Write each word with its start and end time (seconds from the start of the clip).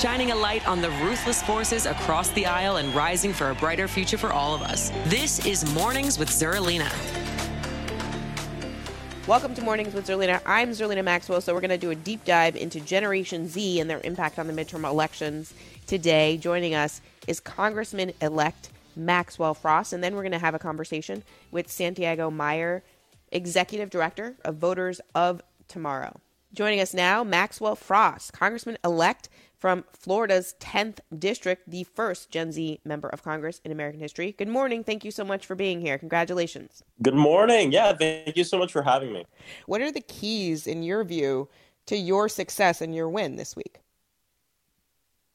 shining 0.00 0.30
a 0.30 0.36
light 0.36 0.66
on 0.68 0.82
the 0.82 0.90
ruthless 0.90 1.42
forces 1.42 1.86
across 1.86 2.28
the 2.30 2.44
aisle 2.44 2.76
and 2.76 2.94
rising 2.94 3.32
for 3.32 3.48
a 3.50 3.54
brighter 3.54 3.88
future 3.88 4.18
for 4.18 4.30
all 4.30 4.54
of 4.54 4.60
us. 4.60 4.90
This 5.06 5.44
is 5.46 5.72
Mornings 5.74 6.18
with 6.18 6.28
Zerlina. 6.28 6.92
Welcome 9.26 9.54
to 9.54 9.62
Mornings 9.62 9.94
with 9.94 10.06
Zerlina. 10.06 10.42
I'm 10.44 10.70
Zerlina 10.72 11.02
Maxwell, 11.02 11.40
so 11.40 11.54
we're 11.54 11.62
going 11.62 11.70
to 11.70 11.78
do 11.78 11.90
a 11.90 11.94
deep 11.94 12.26
dive 12.26 12.56
into 12.56 12.78
Generation 12.78 13.48
Z 13.48 13.80
and 13.80 13.88
their 13.88 14.02
impact 14.04 14.38
on 14.38 14.46
the 14.46 14.52
midterm 14.52 14.88
elections 14.88 15.54
today. 15.86 16.36
Joining 16.36 16.74
us 16.74 17.00
is 17.26 17.40
Congressman 17.40 18.12
elect 18.20 18.68
Maxwell 18.96 19.54
Frost, 19.54 19.94
and 19.94 20.04
then 20.04 20.14
we're 20.14 20.22
going 20.22 20.32
to 20.32 20.38
have 20.38 20.54
a 20.54 20.58
conversation 20.58 21.22
with 21.50 21.70
Santiago 21.70 22.30
Mayer, 22.30 22.82
Executive 23.32 23.88
Director 23.88 24.34
of 24.44 24.56
Voters 24.56 25.00
of 25.14 25.42
Tomorrow. 25.68 26.20
Joining 26.56 26.80
us 26.80 26.94
now, 26.94 27.22
Maxwell 27.22 27.76
Frost, 27.76 28.32
Congressman 28.32 28.78
elect 28.82 29.28
from 29.58 29.84
Florida's 29.92 30.54
10th 30.58 31.00
district, 31.18 31.70
the 31.70 31.84
first 31.84 32.30
Gen 32.30 32.50
Z 32.50 32.80
member 32.82 33.10
of 33.10 33.22
Congress 33.22 33.60
in 33.62 33.72
American 33.72 34.00
history. 34.00 34.34
Good 34.38 34.48
morning. 34.48 34.82
Thank 34.82 35.04
you 35.04 35.10
so 35.10 35.22
much 35.22 35.44
for 35.44 35.54
being 35.54 35.82
here. 35.82 35.98
Congratulations. 35.98 36.82
Good 37.02 37.14
morning. 37.14 37.72
Yeah, 37.72 37.92
thank 37.92 38.38
you 38.38 38.44
so 38.44 38.56
much 38.56 38.72
for 38.72 38.80
having 38.80 39.12
me. 39.12 39.26
What 39.66 39.82
are 39.82 39.92
the 39.92 40.00
keys, 40.00 40.66
in 40.66 40.82
your 40.82 41.04
view, 41.04 41.50
to 41.84 41.96
your 41.96 42.26
success 42.26 42.80
and 42.80 42.94
your 42.94 43.10
win 43.10 43.36
this 43.36 43.54
week? 43.54 43.80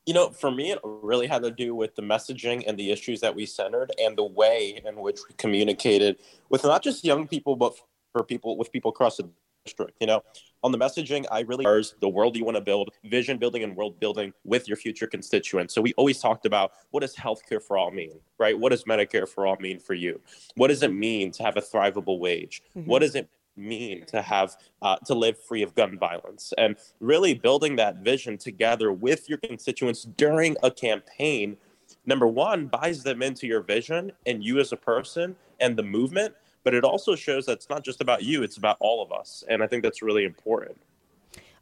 You 0.07 0.15
know, 0.15 0.31
for 0.31 0.49
me, 0.49 0.71
it 0.71 0.79
really 0.83 1.27
had 1.27 1.43
to 1.43 1.51
do 1.51 1.75
with 1.75 1.95
the 1.95 2.01
messaging 2.01 2.63
and 2.65 2.79
the 2.79 2.89
issues 2.89 3.21
that 3.21 3.35
we 3.35 3.45
centered 3.45 3.91
and 4.01 4.17
the 4.17 4.25
way 4.25 4.81
in 4.83 4.95
which 4.95 5.19
we 5.29 5.35
communicated 5.37 6.17
with 6.49 6.63
not 6.63 6.81
just 6.81 7.05
young 7.05 7.27
people, 7.27 7.55
but 7.55 7.75
for 8.11 8.23
people 8.23 8.57
with 8.57 8.71
people 8.71 8.89
across 8.89 9.17
the 9.17 9.29
district. 9.65 9.97
You 9.99 10.07
know, 10.07 10.23
on 10.63 10.71
the 10.71 10.77
messaging, 10.77 11.25
I 11.31 11.41
really 11.41 11.65
are 11.65 11.81
the 11.99 12.09
world 12.09 12.35
you 12.35 12.45
want 12.45 12.57
to 12.57 12.61
build, 12.61 12.89
vision 13.05 13.37
building 13.37 13.63
and 13.63 13.75
world 13.75 13.99
building 13.99 14.33
with 14.43 14.67
your 14.67 14.77
future 14.77 15.07
constituents. 15.07 15.73
So 15.73 15.81
we 15.81 15.93
always 15.93 16.19
talked 16.19 16.45
about 16.45 16.73
what 16.91 17.01
does 17.01 17.15
healthcare 17.15 17.61
for 17.61 17.77
all 17.77 17.91
mean, 17.91 18.19
right? 18.37 18.57
What 18.57 18.69
does 18.69 18.83
Medicare 18.83 19.27
for 19.27 19.47
all 19.47 19.57
mean 19.59 19.79
for 19.79 19.93
you? 19.93 20.19
What 20.55 20.67
does 20.67 20.83
it 20.83 20.93
mean 20.93 21.31
to 21.33 21.43
have 21.43 21.57
a 21.57 21.61
thrivable 21.61 22.19
wage? 22.19 22.61
Mm-hmm. 22.75 22.89
What 22.89 22.99
does 22.99 23.15
it 23.15 23.29
mean 23.57 24.05
to 24.05 24.21
have 24.21 24.55
uh, 24.81 24.95
to 25.05 25.13
live 25.13 25.37
free 25.37 25.61
of 25.61 25.75
gun 25.75 25.97
violence 25.97 26.53
and 26.57 26.77
really 26.99 27.33
building 27.33 27.75
that 27.75 27.97
vision 27.97 28.37
together 28.37 28.91
with 28.93 29.27
your 29.27 29.37
constituents 29.39 30.03
during 30.15 30.55
a 30.63 30.71
campaign 30.71 31.57
number 32.05 32.27
one 32.27 32.67
buys 32.67 33.03
them 33.03 33.21
into 33.21 33.45
your 33.47 33.61
vision 33.61 34.09
and 34.25 34.41
you 34.41 34.59
as 34.59 34.71
a 34.71 34.77
person 34.77 35.35
and 35.59 35.75
the 35.75 35.83
movement 35.83 36.33
but 36.63 36.73
it 36.73 36.83
also 36.83 37.15
shows 37.15 37.45
that 37.45 37.53
it's 37.53 37.69
not 37.69 37.83
just 37.83 38.01
about 38.01 38.23
you, 38.23 38.43
it's 38.43 38.57
about 38.57 38.77
all 38.79 39.03
of 39.03 39.11
us. 39.11 39.43
And 39.47 39.63
I 39.63 39.67
think 39.67 39.83
that's 39.83 40.01
really 40.01 40.25
important. 40.25 40.77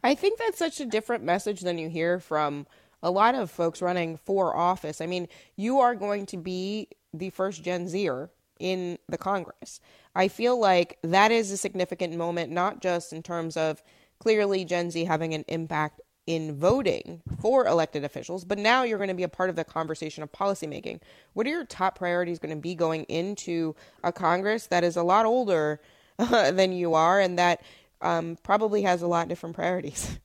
I 0.04 0.16
think 0.16 0.40
that's 0.40 0.58
such 0.58 0.80
a 0.80 0.86
different 0.86 1.24
message 1.24 1.62
than 1.62 1.78
you 1.78 1.90
hear 1.90 2.20
from 2.20 2.68
a 3.02 3.12
lot 3.12 3.36
of 3.36 3.52
folks 3.52 3.82
running 3.82 4.18
for 4.18 4.56
office. 4.56 5.02
I 5.02 5.06
mean, 5.06 5.28
you 5.56 5.80
are 5.80 5.96
going 5.96 6.26
to 6.28 6.38
be 6.38 6.90
the 7.14 7.30
first 7.30 7.64
Gen 7.64 7.88
Zer 7.88 8.30
in 8.60 8.98
the 9.08 9.18
Congress. 9.18 9.80
I 10.16 10.28
feel 10.28 10.60
like 10.60 11.00
that 11.04 11.32
is 11.32 11.52
a 11.52 11.58
significant 11.58 12.16
moment, 12.16 12.52
not 12.52 12.82
just 12.82 13.14
in 13.14 13.24
terms 13.24 13.56
of 13.56 13.82
clearly 14.20 14.66
Gen 14.66 14.92
Z 14.92 15.06
having 15.06 15.34
an 15.34 15.46
impact 15.48 16.02
in 16.30 16.56
voting 16.56 17.24
for 17.42 17.66
elected 17.66 18.04
officials, 18.04 18.46
but 18.46 18.60
now 18.60 18.84
you're 18.84 19.00
going 19.00 19.08
to 19.08 19.16
be 19.16 19.24
a 19.24 19.28
part 19.28 19.50
of 19.50 19.56
the 19.56 19.64
conversation 19.64 20.22
of 20.22 20.32
policymaking. 20.32 21.02
What 21.34 21.48
are 21.48 21.50
your 21.50 21.66
top 21.66 21.98
priorities 21.98 22.38
going 22.38 22.56
to 22.56 22.62
be 22.62 22.76
going 22.76 23.06
into 23.06 23.76
a 24.04 24.12
Congress 24.12 24.68
that 24.68 24.84
is 24.84 24.96
a 24.96 25.02
lot 25.02 25.26
older 25.26 25.82
uh, 26.20 26.52
than 26.52 26.72
you 26.72 26.94
are 26.94 27.20
and 27.20 27.40
that 27.40 27.64
um, 28.02 28.38
probably 28.44 28.84
has 28.84 29.02
a 29.02 29.08
lot 29.08 29.28
different 29.28 29.56
priorities? 29.56 30.20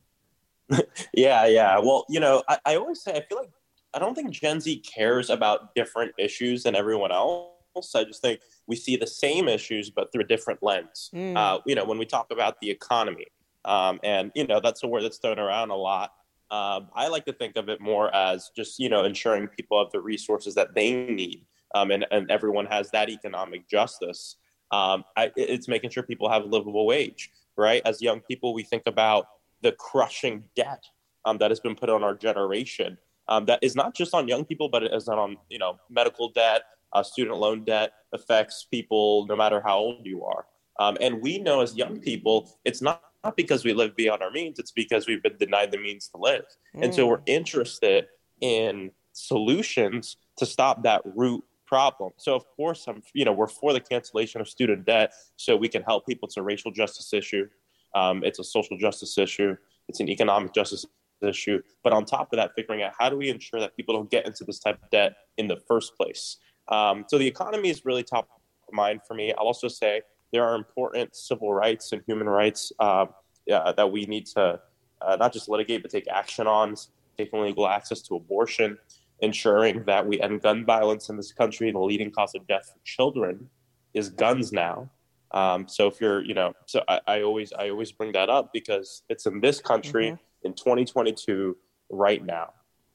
yeah, 1.15 1.47
yeah. 1.47 1.78
Well, 1.78 2.04
you 2.10 2.21
know, 2.21 2.42
I, 2.50 2.59
I 2.66 2.76
always 2.76 3.00
say 3.00 3.12
I 3.12 3.22
feel 3.26 3.38
like 3.38 3.53
I 3.94 3.98
don't 3.98 4.15
think 4.15 4.31
Gen 4.31 4.60
Z 4.60 4.76
cares 4.81 5.31
about 5.31 5.75
different 5.75 6.12
issues 6.19 6.65
than 6.65 6.76
everyone 6.76 7.12
else. 7.12 7.94
I 7.94 8.04
just 8.04 8.21
think 8.21 8.41
we 8.66 8.76
see 8.76 8.97
the 8.97 9.06
same 9.06 9.48
issues, 9.48 9.88
but 9.88 10.12
through 10.12 10.25
a 10.25 10.26
different 10.26 10.62
lens. 10.62 11.09
Mm. 11.15 11.34
Uh, 11.34 11.60
you 11.65 11.75
know, 11.75 11.86
when 11.86 11.97
we 11.97 12.04
talk 12.04 12.31
about 12.31 12.60
the 12.60 12.69
economy, 12.71 13.25
um, 13.64 14.00
and, 14.02 14.30
you 14.34 14.47
know, 14.47 14.60
that's 14.60 14.82
a 14.82 14.86
word 14.86 15.02
that's 15.02 15.19
thrown 15.19 15.38
around 15.38 15.70
a 15.70 15.76
lot. 15.76 16.12
Um, 16.50 16.88
I 16.94 17.08
like 17.08 17.25
to 17.26 17.32
think 17.32 17.56
of 17.56 17.69
it 17.69 17.80
more 17.80 18.14
as 18.14 18.50
just, 18.54 18.78
you 18.78 18.88
know, 18.88 19.04
ensuring 19.04 19.48
people 19.48 19.78
have 19.82 19.91
the 19.92 20.00
resources 20.00 20.54
that 20.54 20.75
they 20.75 20.92
need 20.92 21.47
um, 21.74 21.91
and, 21.91 22.06
and 22.10 22.30
everyone 22.30 22.66
has 22.66 22.91
that 22.91 23.08
economic 23.10 23.69
justice. 23.69 24.36
Um, 24.70 25.04
I, 25.16 25.32
it's 25.36 25.69
making 25.69 25.91
sure 25.91 26.03
people 26.03 26.30
have 26.30 26.42
a 26.42 26.47
livable 26.47 26.86
wage, 26.86 27.30
right? 27.56 27.82
As 27.84 28.00
young 28.00 28.20
people, 28.20 28.54
we 28.54 28.62
think 28.62 28.84
about 28.86 29.26
the 29.62 29.72
crushing 29.72 30.44
debt 30.54 30.84
um, 31.24 31.38
that 31.38 31.50
has 31.50 31.60
been 31.60 31.74
put 31.74 31.91
on 31.91 32.04
our 32.04 32.14
generation. 32.14 32.98
Um, 33.28 33.47
that 33.47 33.58
is 33.62 33.74
not 33.74 33.94
just 33.94 34.14
on 34.14 34.28
young 34.28 34.44
people, 34.44 34.69
but 34.69 34.82
it 34.82 34.92
is 34.92 35.08
on, 35.08 35.36
you 35.48 35.58
know, 35.58 35.78
medical 35.88 36.28
debt, 36.28 36.62
uh, 36.92 37.03
student 37.03 37.36
loan 37.38 37.64
debt 37.64 37.92
affects 38.12 38.66
people 38.70 39.26
no 39.26 39.34
matter 39.34 39.60
how 39.60 39.78
old 39.78 40.06
you 40.06 40.24
are. 40.24 40.47
Um, 40.78 40.97
and 41.00 41.22
we 41.22 41.38
know 41.38 41.60
as 41.60 41.76
young 41.76 42.00
people, 42.00 42.58
it's 42.64 42.82
not 42.82 43.03
not 43.24 43.36
because 43.36 43.64
we 43.64 43.72
live 43.72 43.96
beyond 43.96 44.22
our 44.22 44.30
means, 44.30 44.58
it's 44.58 44.70
because 44.70 45.06
we've 45.06 45.22
been 45.22 45.36
denied 45.38 45.72
the 45.72 45.78
means 45.78 46.08
to 46.08 46.18
live. 46.18 46.44
Mm. 46.76 46.84
And 46.84 46.94
so 46.94 47.06
we're 47.06 47.18
mm. 47.18 47.28
interested 47.28 48.06
in 48.40 48.90
solutions 49.12 50.16
to 50.36 50.46
stop 50.46 50.82
that 50.82 51.02
root 51.04 51.42
problem. 51.66 52.12
So 52.18 52.34
of 52.34 52.44
course 52.56 52.86
I'm 52.86 53.02
you 53.14 53.24
know 53.24 53.32
we're 53.32 53.46
for 53.46 53.72
the 53.72 53.80
cancellation 53.80 54.40
of 54.40 54.48
student 54.48 54.84
debt 54.84 55.12
so 55.36 55.56
we 55.56 55.68
can 55.68 55.82
help 55.82 56.06
people. 56.06 56.26
It's 56.26 56.36
a 56.36 56.42
racial 56.42 56.70
justice 56.70 57.12
issue. 57.12 57.48
Um, 57.94 58.22
it's 58.24 58.38
a 58.38 58.44
social 58.44 58.76
justice 58.76 59.16
issue. 59.16 59.56
It's 59.88 60.00
an 60.00 60.08
economic 60.08 60.52
justice 60.52 60.84
issue. 61.22 61.62
But 61.82 61.92
on 61.92 62.04
top 62.04 62.32
of 62.32 62.36
that, 62.36 62.52
figuring 62.54 62.82
out 62.82 62.92
how 62.98 63.08
do 63.08 63.16
we 63.16 63.30
ensure 63.30 63.60
that 63.60 63.76
people 63.76 63.94
don't 63.94 64.10
get 64.10 64.26
into 64.26 64.44
this 64.44 64.58
type 64.58 64.82
of 64.82 64.91
debt 64.91 65.14
in 65.38 65.48
the 65.48 65.56
first 65.68 65.96
place. 65.96 66.38
Um, 66.68 67.04
so 67.08 67.18
the 67.18 67.26
economy 67.26 67.70
is 67.70 67.84
really 67.84 68.02
top 68.02 68.28
of 68.68 68.74
mind 68.74 69.00
for 69.06 69.14
me. 69.14 69.32
I'll 69.32 69.46
also 69.46 69.68
say 69.68 70.02
there 70.34 70.45
are 70.45 70.56
important 70.56 71.15
civil 71.15 71.55
rights 71.55 71.93
and 71.93 72.03
human 72.09 72.28
rights 72.28 72.72
uh, 72.81 73.06
that 73.47 73.91
we 73.93 74.05
need 74.06 74.27
to 74.27 74.61
uh, 75.00 75.17
not 75.17 75.33
just 75.33 75.49
litigate 75.49 75.81
but 75.81 75.93
take 75.93 76.09
action 76.09 76.49
on, 76.49 76.75
taking 77.17 77.41
legal 77.41 77.69
access 77.69 78.03
to 78.03 78.17
abortion, 78.17 78.77
ensuring 79.21 79.84
that 79.84 80.05
we 80.05 80.21
end 80.21 80.43
gun 80.43 80.65
violence 80.65 81.09
in 81.09 81.17
this 81.17 81.33
country. 81.33 81.71
The 81.71 81.78
leading 81.78 82.11
cause 82.11 82.34
of 82.34 82.45
death 82.49 82.72
for 82.72 82.81
children 82.84 83.49
is 83.95 84.11
guns 84.11 84.53
now. 84.53 84.91
Um, 85.31 85.69
so 85.69 85.87
if 85.87 86.00
you're, 86.00 86.25
you 86.25 86.34
know, 86.34 86.53
so 86.66 86.83
I, 86.89 87.01
I, 87.06 87.22
always 87.22 87.53
I 87.53 87.71
always 87.71 87.93
bring 87.93 88.11
that 88.12 88.28
up 88.28 88.53
because 88.53 89.03
it's 89.09 89.27
in 89.27 89.41
this 89.41 89.61
country 89.61 90.06
mm-hmm. 90.06 90.47
in 90.47 90.55
2022 90.55 91.56
right 91.91 92.25
now, 92.25 92.51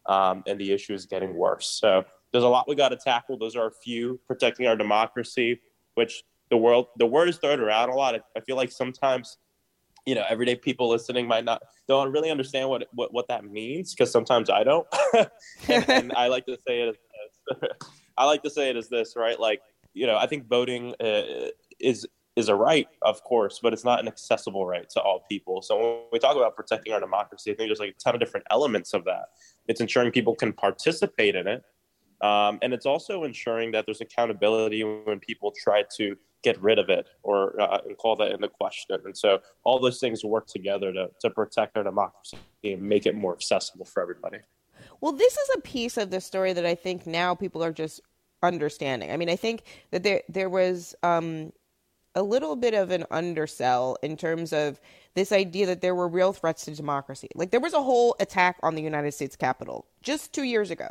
um, 0.08 0.44
and 0.46 0.60
the 0.60 0.74
issue 0.74 0.94
is 0.94 1.06
getting 1.06 1.34
worse. 1.36 1.68
So 1.68 2.04
there's 2.34 2.44
a 2.44 2.50
lot 2.50 2.68
we 2.68 2.76
got 2.76 2.90
to 2.90 2.98
tackle. 2.98 3.38
Those 3.38 3.56
are 3.56 3.68
a 3.68 3.74
few 3.84 4.20
protecting 4.28 4.68
our 4.68 4.76
democracy, 4.76 5.62
which 5.96 6.24
the 6.50 6.58
world 6.58 6.88
the 6.98 7.06
word 7.06 7.30
is 7.30 7.38
thrown 7.38 7.60
around 7.60 7.90
a 7.90 7.96
lot. 7.96 8.16
I 8.36 8.40
feel 8.42 8.56
like 8.56 8.72
sometimes 8.72 9.38
you 10.06 10.16
know 10.16 10.24
everyday 10.30 10.56
people 10.56 10.90
listening 10.90 11.28
might 11.28 11.46
not 11.46 11.62
don't 11.88 12.12
really 12.12 12.32
understand 12.32 12.70
what 12.70 12.88
what, 12.94 13.14
what 13.14 13.28
that 13.28 13.44
means 13.44 13.94
because 13.94 14.12
sometimes 14.12 14.50
I 14.50 14.64
don't. 14.64 14.88
and, 15.68 15.90
and, 15.90 16.14
I 16.14 16.28
like 16.28 16.46
to 16.46 16.58
say 16.68 16.82
it. 16.82 16.98
I 18.18 18.26
like 18.26 18.44
to 18.44 18.50
say 18.50 18.70
it 18.70 18.76
as 18.76 18.90
this, 18.90 19.14
right? 19.16 19.40
Like 19.40 19.62
you 19.94 20.08
know, 20.08 20.18
I 20.18 20.28
think 20.28 20.48
voting 20.48 20.94
uh, 21.00 21.50
is 21.80 22.08
is 22.36 22.48
a 22.48 22.56
right, 22.56 22.88
of 23.02 23.22
course, 23.24 23.60
but 23.62 23.74
it's 23.74 23.84
not 23.84 24.00
an 24.00 24.08
accessible 24.08 24.66
right 24.66 24.90
to 24.92 25.02
all 25.02 25.26
people. 25.30 25.62
So 25.62 25.78
when 25.78 26.00
we 26.14 26.20
talk 26.20 26.38
about 26.38 26.56
protecting 26.56 26.94
our 26.94 27.00
democracy, 27.00 27.52
I 27.52 27.56
think 27.56 27.70
there's 27.70 27.80
like 27.80 27.96
a 28.00 28.04
ton 28.04 28.16
of 28.16 28.20
different 28.20 28.46
elements 28.50 28.94
of 28.94 29.04
that. 29.06 29.26
It's 29.68 29.82
ensuring 29.82 30.12
people 30.12 30.36
can 30.36 30.54
participate 30.54 31.36
in 31.36 31.48
it, 31.48 31.64
um, 32.22 32.60
and 32.62 32.74
it's 32.74 32.86
also 32.86 33.24
ensuring 33.24 33.72
that 33.72 33.86
there's 33.86 34.02
accountability 34.02 34.84
when 34.84 35.20
people 35.20 35.54
try 35.64 35.84
to 35.98 36.16
get 36.44 36.62
rid 36.62 36.80
of 36.80 36.90
it 36.90 37.08
or 37.24 37.60
uh, 37.60 37.80
and 37.86 37.98
call 37.98 38.16
that 38.16 38.32
into 38.32 38.48
question. 38.48 38.98
And 39.06 39.18
so 39.18 39.40
all 39.64 39.80
those 39.80 40.00
things 40.00 40.24
work 40.24 40.48
together 40.48 40.94
to, 40.94 41.10
to 41.22 41.30
protect 41.30 41.78
our 41.78 41.84
democracy 41.84 42.38
and 42.64 42.82
make 42.82 43.06
it 43.06 43.16
more 43.16 43.34
accessible 43.34 43.86
for 43.86 44.02
everybody. 44.02 44.40
Well, 45.02 45.12
this 45.12 45.34
is 45.34 45.50
a 45.58 45.62
piece 45.62 45.98
of 45.98 46.12
the 46.12 46.22
story 46.22 46.54
that 46.54 46.66
I 46.66 46.76
think 46.76 47.06
now 47.06 47.36
people 47.36 47.64
are 47.64 47.74
just 47.74 48.02
understanding. 48.42 49.12
I 49.12 49.18
mean, 49.18 49.30
I 49.30 49.36
think 49.36 49.64
that 49.92 50.04
there 50.04 50.22
there 50.30 50.50
was 50.50 50.96
um, 51.04 51.52
a 52.16 52.24
little 52.24 52.56
bit 52.56 52.74
of 52.74 52.92
an 52.92 53.06
undersell 53.12 53.98
in 54.02 54.18
terms 54.18 54.54
of 54.54 54.80
this 55.16 55.32
idea 55.32 55.66
that 55.66 55.82
there 55.82 55.96
were 55.96 56.08
real 56.08 56.34
threats 56.34 56.66
to 56.66 56.76
democracy. 56.76 57.30
Like 57.36 57.52
there 57.52 57.60
was 57.60 57.74
a 57.74 57.82
whole 57.82 58.16
attack 58.20 58.58
on 58.64 58.76
the 58.76 58.82
United 58.82 59.14
States 59.14 59.36
Capitol 59.36 59.86
just 60.02 60.34
two 60.34 60.44
years 60.44 60.72
ago. 60.72 60.90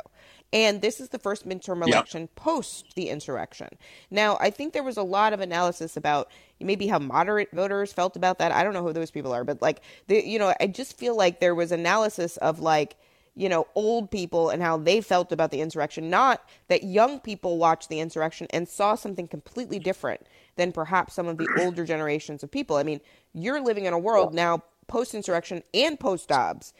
And 0.51 0.81
this 0.81 0.99
is 0.99 1.09
the 1.09 1.19
first 1.19 1.47
midterm 1.47 1.85
election 1.85 2.21
yep. 2.21 2.35
post 2.35 2.95
the 2.95 3.09
insurrection. 3.09 3.69
Now, 4.09 4.37
I 4.39 4.49
think 4.49 4.73
there 4.73 4.83
was 4.83 4.97
a 4.97 5.03
lot 5.03 5.33
of 5.33 5.39
analysis 5.39 5.95
about 5.95 6.31
maybe 6.59 6.87
how 6.87 6.99
moderate 6.99 7.51
voters 7.51 7.93
felt 7.93 8.15
about 8.15 8.39
that. 8.39 8.51
I 8.51 8.63
don't 8.63 8.73
know 8.73 8.83
who 8.83 8.93
those 8.93 9.11
people 9.11 9.31
are, 9.31 9.43
but 9.43 9.61
like, 9.61 9.81
the, 10.07 10.25
you 10.25 10.39
know, 10.39 10.53
I 10.59 10.67
just 10.67 10.97
feel 10.97 11.15
like 11.15 11.39
there 11.39 11.53
was 11.53 11.71
analysis 11.71 12.37
of 12.37 12.59
like, 12.59 12.95
you 13.35 13.47
know, 13.47 13.67
old 13.75 14.09
people 14.09 14.49
and 14.49 14.61
how 14.61 14.77
they 14.77 15.01
felt 15.01 15.31
about 15.31 15.51
the 15.51 15.61
insurrection, 15.61 16.09
not 16.09 16.43
that 16.67 16.83
young 16.83 17.19
people 17.19 17.57
watched 17.57 17.89
the 17.89 17.99
insurrection 17.99 18.47
and 18.49 18.67
saw 18.67 18.95
something 18.95 19.27
completely 19.27 19.79
different 19.79 20.25
than 20.55 20.71
perhaps 20.71 21.13
some 21.13 21.27
of 21.27 21.37
the 21.37 21.47
older 21.59 21.85
generations 21.85 22.43
of 22.43 22.51
people. 22.51 22.75
I 22.75 22.83
mean, 22.83 23.01
you're 23.33 23.61
living 23.61 23.85
in 23.85 23.93
a 23.93 23.99
world 23.99 24.33
now 24.33 24.63
post 24.87 25.13
insurrection 25.13 25.63
and 25.73 25.99
post 25.99 26.27
Dobbs. 26.27 26.73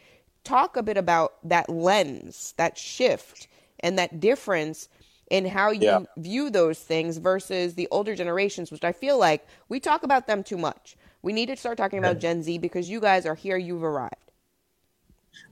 Talk 0.44 0.76
a 0.76 0.82
bit 0.82 0.96
about 0.96 1.34
that 1.48 1.70
lens, 1.70 2.54
that 2.56 2.76
shift, 2.76 3.46
and 3.82 3.98
that 3.98 4.20
difference 4.20 4.88
in 5.30 5.46
how 5.46 5.70
you 5.70 5.82
yeah. 5.82 6.00
view 6.16 6.50
those 6.50 6.78
things 6.78 7.18
versus 7.18 7.74
the 7.74 7.86
older 7.90 8.16
generations, 8.16 8.72
which 8.72 8.84
I 8.84 8.92
feel 8.92 9.18
like 9.18 9.46
we 9.68 9.78
talk 9.78 10.02
about 10.02 10.26
them 10.26 10.42
too 10.42 10.58
much. 10.58 10.96
We 11.22 11.32
need 11.32 11.46
to 11.46 11.56
start 11.56 11.78
talking 11.78 11.98
about 11.98 12.18
Gen 12.18 12.42
Z 12.42 12.58
because 12.58 12.90
you 12.90 13.00
guys 13.00 13.26
are 13.26 13.34
here, 13.34 13.56
you've 13.56 13.84
arrived. 13.84 14.14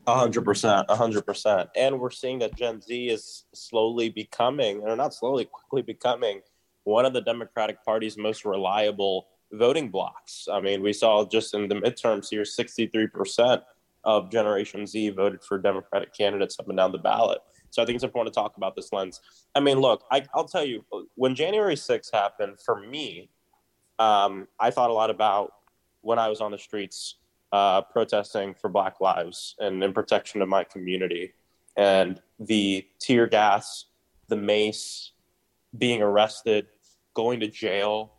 A 0.06 0.18
hundred 0.18 0.44
percent, 0.44 0.86
a 0.88 0.96
hundred 0.96 1.26
percent, 1.26 1.68
and 1.76 2.00
we're 2.00 2.10
seeing 2.10 2.38
that 2.40 2.56
Gen 2.56 2.80
Z 2.80 3.08
is 3.08 3.44
slowly 3.52 4.08
becoming, 4.08 4.80
or 4.80 4.96
not 4.96 5.14
slowly, 5.14 5.44
quickly 5.44 5.82
becoming, 5.82 6.40
one 6.84 7.04
of 7.04 7.12
the 7.12 7.20
Democratic 7.20 7.84
Party's 7.84 8.16
most 8.16 8.44
reliable 8.44 9.28
voting 9.52 9.90
blocks. 9.90 10.48
I 10.50 10.60
mean, 10.60 10.82
we 10.82 10.92
saw 10.92 11.24
just 11.24 11.54
in 11.54 11.68
the 11.68 11.74
midterms 11.74 12.28
here, 12.30 12.44
sixty-three 12.44 13.08
percent 13.08 13.62
of 14.04 14.30
Generation 14.30 14.86
Z 14.86 15.10
voted 15.10 15.44
for 15.44 15.58
Democratic 15.58 16.14
candidates 16.14 16.58
up 16.58 16.68
and 16.68 16.76
down 16.76 16.92
the 16.92 16.98
ballot. 16.98 17.38
So 17.70 17.82
I 17.82 17.86
think 17.86 17.96
it's 17.96 18.04
important 18.04 18.34
to 18.34 18.40
talk 18.40 18.56
about 18.56 18.74
this 18.74 18.92
lens. 18.92 19.20
I 19.54 19.60
mean, 19.60 19.78
look, 19.78 20.04
I, 20.10 20.24
will 20.34 20.44
tell 20.44 20.64
you, 20.64 20.84
when 21.14 21.34
January 21.34 21.74
6th 21.74 22.12
happened, 22.12 22.58
for 22.64 22.80
me, 22.80 23.30
um, 23.98 24.48
I 24.58 24.70
thought 24.70 24.90
a 24.90 24.92
lot 24.92 25.10
about 25.10 25.52
when 26.00 26.18
I 26.18 26.28
was 26.28 26.40
on 26.40 26.50
the 26.50 26.58
streets 26.58 27.16
uh, 27.52 27.82
protesting 27.82 28.54
for 28.54 28.68
Black 28.68 29.00
lives 29.00 29.56
and 29.58 29.82
in 29.82 29.92
protection 29.92 30.42
of 30.42 30.48
my 30.48 30.64
community. 30.64 31.32
And 31.76 32.20
the 32.40 32.86
tear 32.98 33.26
gas, 33.26 33.86
the 34.28 34.36
mace, 34.36 35.12
being 35.76 36.02
arrested, 36.02 36.66
going 37.14 37.40
to 37.40 37.48
jail, 37.48 38.12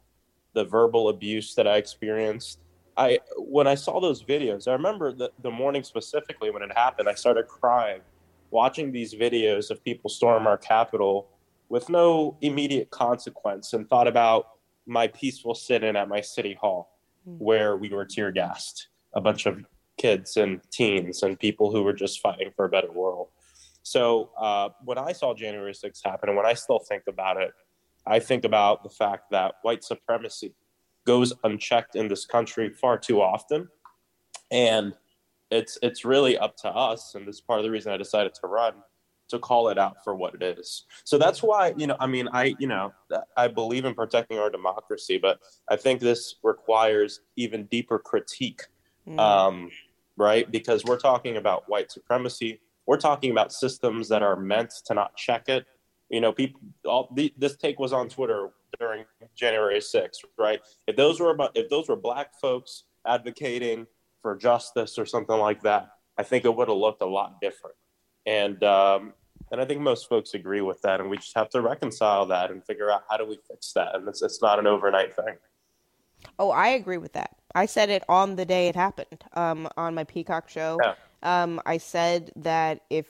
the 0.54 0.66
verbal 0.66 1.10
abuse 1.10 1.56
that 1.56 1.68
I 1.68 1.78
experienced. 1.78 2.60
I 2.98 3.20
when 3.38 3.68
I 3.68 3.76
saw 3.76 4.02
those 4.02 4.24
videos, 4.24 4.68
I 4.68 4.74
remember 4.74 5.14
the, 5.14 5.32
the 5.42 5.52
morning 5.52 5.84
specifically 5.84 6.52
when 6.52 6.62
it 6.62 6.72
happened, 6.76 7.08
I 7.08 7.14
started 7.14 7.48
crying 7.48 8.02
watching 8.52 8.92
these 8.92 9.14
videos 9.14 9.70
of 9.70 9.84
people 9.84 10.10
storm 10.10 10.48
our 10.48 10.58
Capitol 10.58 11.30
with 11.70 11.90
no 11.90 12.38
immediate 12.42 12.90
consequence 12.90 13.74
and 13.74 13.88
thought 13.88 14.08
about 14.08 14.48
my 14.86 15.08
peaceful 15.08 15.54
sit 15.54 15.84
in 15.84 15.96
at 15.96 16.10
my 16.10 16.22
city 16.22 16.58
hall 16.60 16.98
hmm. 17.26 17.36
where 17.36 17.78
we 17.78 17.90
were 17.90 18.06
tear 18.06 18.32
gassed 18.32 18.88
a 19.14 19.22
bunch 19.22 19.46
of 19.46 19.64
kids 19.98 20.38
and 20.38 20.62
teens 20.72 21.24
and 21.24 21.40
people 21.40 21.72
who 21.72 21.84
were 21.84 21.94
just 21.94 22.22
fighting 22.22 22.52
for 22.56 22.66
a 22.66 22.70
better 22.70 22.92
world. 22.92 23.28
So 23.84 24.32
uh, 24.40 24.70
when 24.84 24.98
I 24.98 25.12
saw 25.12 25.34
January 25.34 25.74
6th 25.74 26.04
happen, 26.04 26.30
and 26.30 26.38
when 26.38 26.46
I 26.46 26.54
still 26.54 26.80
think 26.80 27.04
about 27.08 27.38
it, 27.38 27.52
I 28.06 28.20
think 28.20 28.46
about 28.46 28.84
the 28.84 28.90
fact 28.90 29.32
that 29.32 29.56
white 29.62 29.84
supremacy 29.84 30.54
goes 31.06 31.34
unchecked 31.44 31.96
in 31.96 32.08
this 32.08 32.26
country 32.26 32.70
far 32.70 32.98
too 32.98 33.22
often. 33.22 33.68
And 34.52 34.94
it's 35.52 35.78
it's 35.82 36.06
really 36.06 36.38
up 36.38 36.56
to 36.58 36.70
us, 36.70 37.16
and 37.16 37.28
this 37.28 37.36
is 37.36 37.42
part 37.42 37.60
of 37.60 37.66
the 37.66 37.72
reason 37.72 37.92
I 37.92 37.98
decided 37.98 38.34
to 38.36 38.48
run 38.48 38.74
to 39.30 39.38
call 39.38 39.70
it 39.70 39.78
out 39.78 40.04
for 40.04 40.16
what 40.16 40.34
it 40.34 40.42
is. 40.42 40.86
So 41.04 41.20
that's 41.20 41.44
why, 41.44 41.76
you 41.78 41.86
know, 41.86 41.96
I 42.00 42.08
mean, 42.08 42.28
I, 42.34 42.56
you 42.58 42.66
know, 42.66 42.92
I 43.38 43.48
believe 43.48 43.86
in 43.86 43.94
protecting 43.94 44.40
our 44.40 44.50
democracy, 44.50 45.20
but 45.20 45.40
I 45.70 45.76
think 45.76 46.00
this 46.00 46.38
requires 46.42 47.22
even 47.36 47.66
deeper 47.66 48.00
critique 48.00 48.64
mm. 49.10 49.20
um, 49.20 49.70
right? 50.18 50.50
Because 50.52 50.84
we're 50.86 51.00
talking 51.00 51.38
about 51.38 51.68
white 51.68 51.92
supremacy. 51.92 52.62
We're 52.86 52.98
talking 52.98 53.32
about 53.32 53.54
systems 53.54 54.10
that 54.10 54.24
are 54.24 54.36
meant 54.36 54.74
to 54.86 54.94
not 54.94 55.16
check 55.16 55.50
it. 55.50 55.66
You 56.10 56.22
know, 56.22 56.32
people. 56.32 56.60
All 56.86 57.12
the, 57.16 57.34
this 57.38 57.56
take 57.56 57.80
was 57.80 57.94
on 57.94 58.10
Twitter 58.10 58.50
during 58.80 59.06
January 59.36 59.80
6th, 59.80 60.26
right? 60.38 60.60
If 60.88 60.96
those 60.96 61.20
were 61.20 61.32
about, 61.32 61.56
if 61.56 61.70
those 61.70 61.88
were 61.88 61.96
black 61.96 62.40
folks 62.40 62.84
advocating 63.06 63.86
for 64.22 64.36
justice 64.36 64.98
or 64.98 65.06
something 65.06 65.38
like 65.38 65.62
that, 65.64 65.90
I 66.18 66.24
think 66.24 66.46
it 66.46 66.56
would 66.56 66.68
have 66.68 66.78
looked 66.78 67.02
a 67.02 67.08
lot 67.08 67.40
different. 67.42 67.76
And 68.26 68.64
um, 68.64 69.14
and 69.52 69.60
I 69.60 69.66
think 69.66 69.82
most 69.82 70.08
folks 70.08 70.34
agree 70.34 70.62
with 70.62 70.82
that, 70.82 71.00
and 71.00 71.10
we 71.10 71.18
just 71.18 71.36
have 71.36 71.50
to 71.50 71.62
reconcile 71.62 72.26
that 72.28 72.52
and 72.52 72.64
figure 72.64 72.92
out 72.92 73.04
how 73.10 73.18
do 73.18 73.26
we 73.26 73.40
fix 73.48 73.74
that. 73.74 73.96
And 73.96 74.08
it's, 74.08 74.22
it's 74.22 74.42
not 74.42 74.60
an 74.60 74.68
overnight 74.68 75.16
thing. 75.16 75.36
Oh, 76.38 76.52
I 76.52 76.70
agree 76.70 76.98
with 76.98 77.14
that. 77.14 77.36
I 77.56 77.66
said 77.66 77.90
it 77.90 78.04
on 78.08 78.36
the 78.36 78.46
day 78.46 78.68
it 78.68 78.76
happened 78.76 79.24
um, 79.34 79.68
on 79.78 79.96
my 79.96 80.04
Peacock 80.04 80.50
show. 80.50 80.78
Yeah. 80.84 80.94
Um, 81.24 81.62
I 81.66 81.78
said 81.78 82.32
that 82.36 82.82
if 82.90 83.08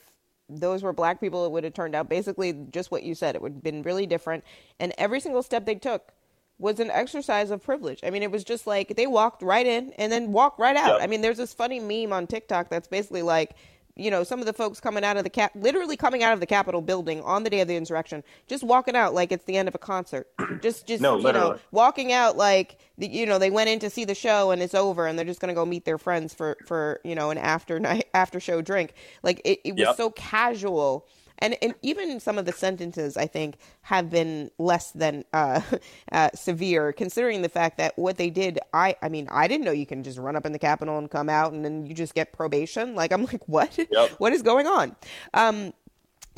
those 0.47 0.81
were 0.81 0.93
black 0.93 1.19
people, 1.19 1.45
it 1.45 1.51
would 1.51 1.63
have 1.63 1.73
turned 1.73 1.95
out 1.95 2.09
basically 2.09 2.53
just 2.71 2.91
what 2.91 3.03
you 3.03 3.15
said. 3.15 3.35
It 3.35 3.41
would 3.41 3.53
have 3.53 3.63
been 3.63 3.83
really 3.83 4.07
different. 4.07 4.43
And 4.79 4.93
every 4.97 5.19
single 5.19 5.43
step 5.43 5.65
they 5.65 5.75
took 5.75 6.13
was 6.59 6.79
an 6.79 6.91
exercise 6.91 7.51
of 7.51 7.63
privilege. 7.63 8.01
I 8.03 8.09
mean, 8.09 8.21
it 8.21 8.31
was 8.31 8.43
just 8.43 8.67
like 8.67 8.95
they 8.95 9.07
walked 9.07 9.41
right 9.41 9.65
in 9.65 9.93
and 9.97 10.11
then 10.11 10.33
walked 10.33 10.59
right 10.59 10.75
out. 10.75 10.95
Yep. 10.95 11.01
I 11.01 11.07
mean, 11.07 11.21
there's 11.21 11.37
this 11.37 11.53
funny 11.53 11.79
meme 11.79 12.13
on 12.13 12.27
TikTok 12.27 12.69
that's 12.69 12.87
basically 12.87 13.21
like, 13.21 13.55
you 13.95 14.11
know, 14.11 14.23
some 14.23 14.39
of 14.39 14.45
the 14.45 14.53
folks 14.53 14.79
coming 14.79 15.03
out 15.03 15.17
of 15.17 15.23
the 15.23 15.29
cap, 15.29 15.51
literally 15.55 15.97
coming 15.97 16.23
out 16.23 16.33
of 16.33 16.39
the 16.39 16.45
Capitol 16.45 16.81
building 16.81 17.21
on 17.21 17.43
the 17.43 17.49
day 17.49 17.61
of 17.61 17.67
the 17.67 17.75
insurrection, 17.75 18.23
just 18.47 18.63
walking 18.63 18.95
out 18.95 19.13
like 19.13 19.31
it's 19.31 19.45
the 19.45 19.57
end 19.57 19.67
of 19.67 19.75
a 19.75 19.79
concert. 19.79 20.27
Just, 20.61 20.87
just, 20.87 21.01
no, 21.01 21.17
you 21.17 21.31
know, 21.31 21.57
walking 21.71 22.11
out 22.11 22.35
like, 22.35 22.77
you 22.97 23.25
know, 23.25 23.39
they 23.39 23.49
went 23.49 23.69
in 23.69 23.79
to 23.79 23.89
see 23.89 24.03
the 24.03 24.15
show 24.15 24.51
and 24.51 24.61
it's 24.61 24.73
over 24.73 25.07
and 25.07 25.17
they're 25.17 25.25
just 25.25 25.39
going 25.39 25.47
to 25.47 25.53
go 25.53 25.65
meet 25.65 25.85
their 25.85 25.97
friends 25.97 26.33
for, 26.33 26.57
for, 26.65 26.99
you 27.05 27.15
know, 27.15 27.29
an 27.29 27.37
after 27.37 27.79
night, 27.79 28.09
after 28.13 28.41
show 28.41 28.61
drink. 28.61 28.93
Like 29.23 29.41
it, 29.45 29.59
it 29.63 29.71
was 29.73 29.79
yep. 29.79 29.95
so 29.95 30.09
casual 30.09 31.07
and 31.39 31.57
and 31.61 31.73
even 31.81 32.19
some 32.19 32.37
of 32.37 32.45
the 32.45 32.51
sentences 32.51 33.17
I 33.17 33.27
think 33.27 33.57
have 33.81 34.09
been 34.09 34.51
less 34.57 34.91
than 34.91 35.25
uh, 35.33 35.61
uh, 36.11 36.29
severe, 36.35 36.93
considering 36.93 37.41
the 37.41 37.49
fact 37.49 37.77
that 37.77 37.97
what 37.97 38.17
they 38.17 38.29
did. 38.29 38.59
I 38.73 38.95
I 39.01 39.09
mean 39.09 39.27
I 39.31 39.47
didn't 39.47 39.65
know 39.65 39.71
you 39.71 39.85
can 39.85 40.03
just 40.03 40.17
run 40.17 40.35
up 40.35 40.45
in 40.45 40.51
the 40.51 40.59
Capitol 40.59 40.97
and 40.97 41.09
come 41.09 41.29
out 41.29 41.53
and 41.53 41.65
then 41.65 41.85
you 41.85 41.93
just 41.93 42.13
get 42.13 42.33
probation. 42.33 42.95
Like 42.95 43.11
I'm 43.11 43.25
like 43.25 43.43
what 43.47 43.77
yep. 43.77 44.11
what 44.17 44.33
is 44.33 44.41
going 44.41 44.67
on? 44.67 44.95
Um, 45.33 45.73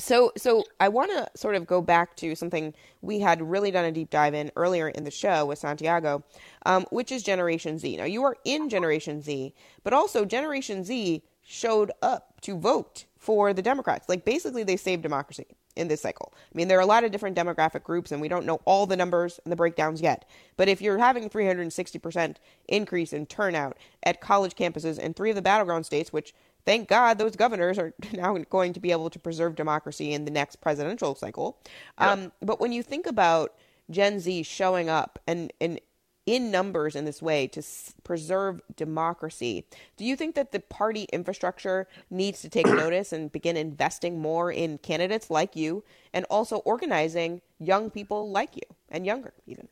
so, 0.02 0.32
so 0.36 0.64
I 0.80 0.88
want 0.88 1.12
to 1.12 1.28
sort 1.38 1.54
of 1.54 1.64
go 1.64 1.80
back 1.80 2.16
to 2.16 2.34
something 2.34 2.74
we 3.02 3.20
had 3.20 3.40
really 3.40 3.70
done 3.70 3.84
a 3.84 3.92
deep 3.92 4.10
dive 4.10 4.34
in 4.34 4.50
earlier 4.56 4.88
in 4.88 5.04
the 5.04 5.12
show 5.12 5.46
with 5.46 5.60
Santiago, 5.60 6.24
um, 6.66 6.86
which 6.90 7.12
is 7.12 7.22
Generation 7.22 7.78
Z. 7.78 7.98
Now, 7.98 8.04
you 8.04 8.24
are 8.24 8.36
in 8.44 8.68
Generation 8.68 9.22
Z, 9.22 9.54
but 9.84 9.92
also 9.92 10.24
Generation 10.24 10.82
Z 10.82 11.22
showed 11.44 11.92
up 12.02 12.40
to 12.40 12.58
vote 12.58 13.04
for 13.22 13.52
the 13.52 13.62
Democrats. 13.62 14.08
Like 14.08 14.24
basically, 14.24 14.64
they 14.64 14.76
saved 14.76 15.00
democracy 15.00 15.46
in 15.76 15.86
this 15.86 16.00
cycle. 16.00 16.34
I 16.36 16.56
mean, 16.56 16.66
there 16.66 16.76
are 16.76 16.82
a 16.82 16.86
lot 16.86 17.04
of 17.04 17.12
different 17.12 17.36
demographic 17.36 17.84
groups, 17.84 18.10
and 18.10 18.20
we 18.20 18.26
don't 18.26 18.44
know 18.44 18.60
all 18.64 18.84
the 18.84 18.96
numbers 18.96 19.38
and 19.44 19.52
the 19.52 19.56
breakdowns 19.56 20.00
yet. 20.00 20.28
But 20.56 20.68
if 20.68 20.82
you're 20.82 20.98
having 20.98 21.30
360% 21.30 22.36
increase 22.66 23.12
in 23.12 23.26
turnout 23.26 23.78
at 24.02 24.20
college 24.20 24.56
campuses 24.56 24.98
in 24.98 25.14
three 25.14 25.30
of 25.30 25.36
the 25.36 25.42
battleground 25.42 25.86
states, 25.86 26.12
which 26.12 26.34
thank 26.66 26.88
God 26.88 27.16
those 27.16 27.36
governors 27.36 27.78
are 27.78 27.94
now 28.12 28.36
going 28.50 28.72
to 28.72 28.80
be 28.80 28.90
able 28.90 29.08
to 29.08 29.20
preserve 29.20 29.54
democracy 29.54 30.12
in 30.12 30.24
the 30.24 30.32
next 30.32 30.56
presidential 30.56 31.14
cycle. 31.14 31.58
Um, 31.98 32.32
but 32.40 32.60
when 32.60 32.72
you 32.72 32.82
think 32.82 33.06
about 33.06 33.54
Gen 33.88 34.18
Z 34.18 34.42
showing 34.42 34.88
up 34.88 35.20
and, 35.28 35.52
and 35.60 35.78
in 36.26 36.50
numbers 36.50 36.94
in 36.94 37.04
this 37.04 37.20
way 37.20 37.46
to 37.48 37.60
s- 37.60 37.94
preserve 38.04 38.60
democracy. 38.76 39.66
Do 39.96 40.04
you 40.04 40.16
think 40.16 40.34
that 40.34 40.52
the 40.52 40.60
party 40.60 41.06
infrastructure 41.12 41.88
needs 42.10 42.40
to 42.42 42.48
take 42.48 42.66
notice 42.66 43.12
and 43.12 43.32
begin 43.32 43.56
investing 43.56 44.20
more 44.20 44.52
in 44.52 44.78
candidates 44.78 45.30
like 45.30 45.56
you 45.56 45.84
and 46.12 46.24
also 46.30 46.58
organizing 46.58 47.40
young 47.58 47.90
people 47.90 48.30
like 48.30 48.56
you 48.56 48.76
and 48.88 49.04
younger 49.04 49.32
even? 49.46 49.68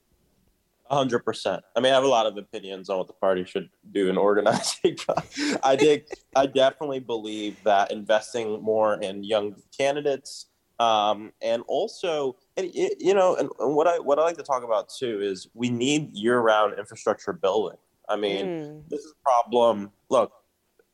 hundred 0.90 1.20
percent. 1.20 1.62
I 1.76 1.80
mean, 1.80 1.92
I 1.92 1.94
have 1.94 2.04
a 2.04 2.08
lot 2.08 2.26
of 2.26 2.36
opinions 2.36 2.90
on 2.90 2.98
what 2.98 3.06
the 3.06 3.12
party 3.14 3.44
should 3.44 3.70
do 3.92 4.08
in 4.08 4.16
organizing. 4.16 4.96
I 5.62 5.76
did. 5.76 6.04
I 6.34 6.46
definitely 6.46 7.00
believe 7.00 7.56
that 7.64 7.92
investing 7.92 8.60
more 8.62 9.00
in 9.00 9.22
young 9.22 9.54
candidates, 9.76 10.46
um, 10.78 11.32
and 11.40 11.62
also 11.68 12.36
and 12.60 12.74
you 12.98 13.14
know, 13.14 13.36
and, 13.36 13.48
and, 13.58 13.74
what 13.74 13.86
I 13.86 13.98
what 13.98 14.18
I 14.18 14.22
like 14.22 14.36
to 14.36 14.42
talk 14.42 14.62
about 14.62 14.88
too 14.88 15.20
is 15.20 15.48
we 15.54 15.70
need 15.70 16.14
year-round 16.14 16.78
infrastructure 16.78 17.32
building. 17.32 17.76
I 18.08 18.16
mean, 18.16 18.46
mm. 18.46 18.88
this 18.88 19.00
is 19.00 19.12
a 19.12 19.22
problem. 19.28 19.90
Look, 20.08 20.32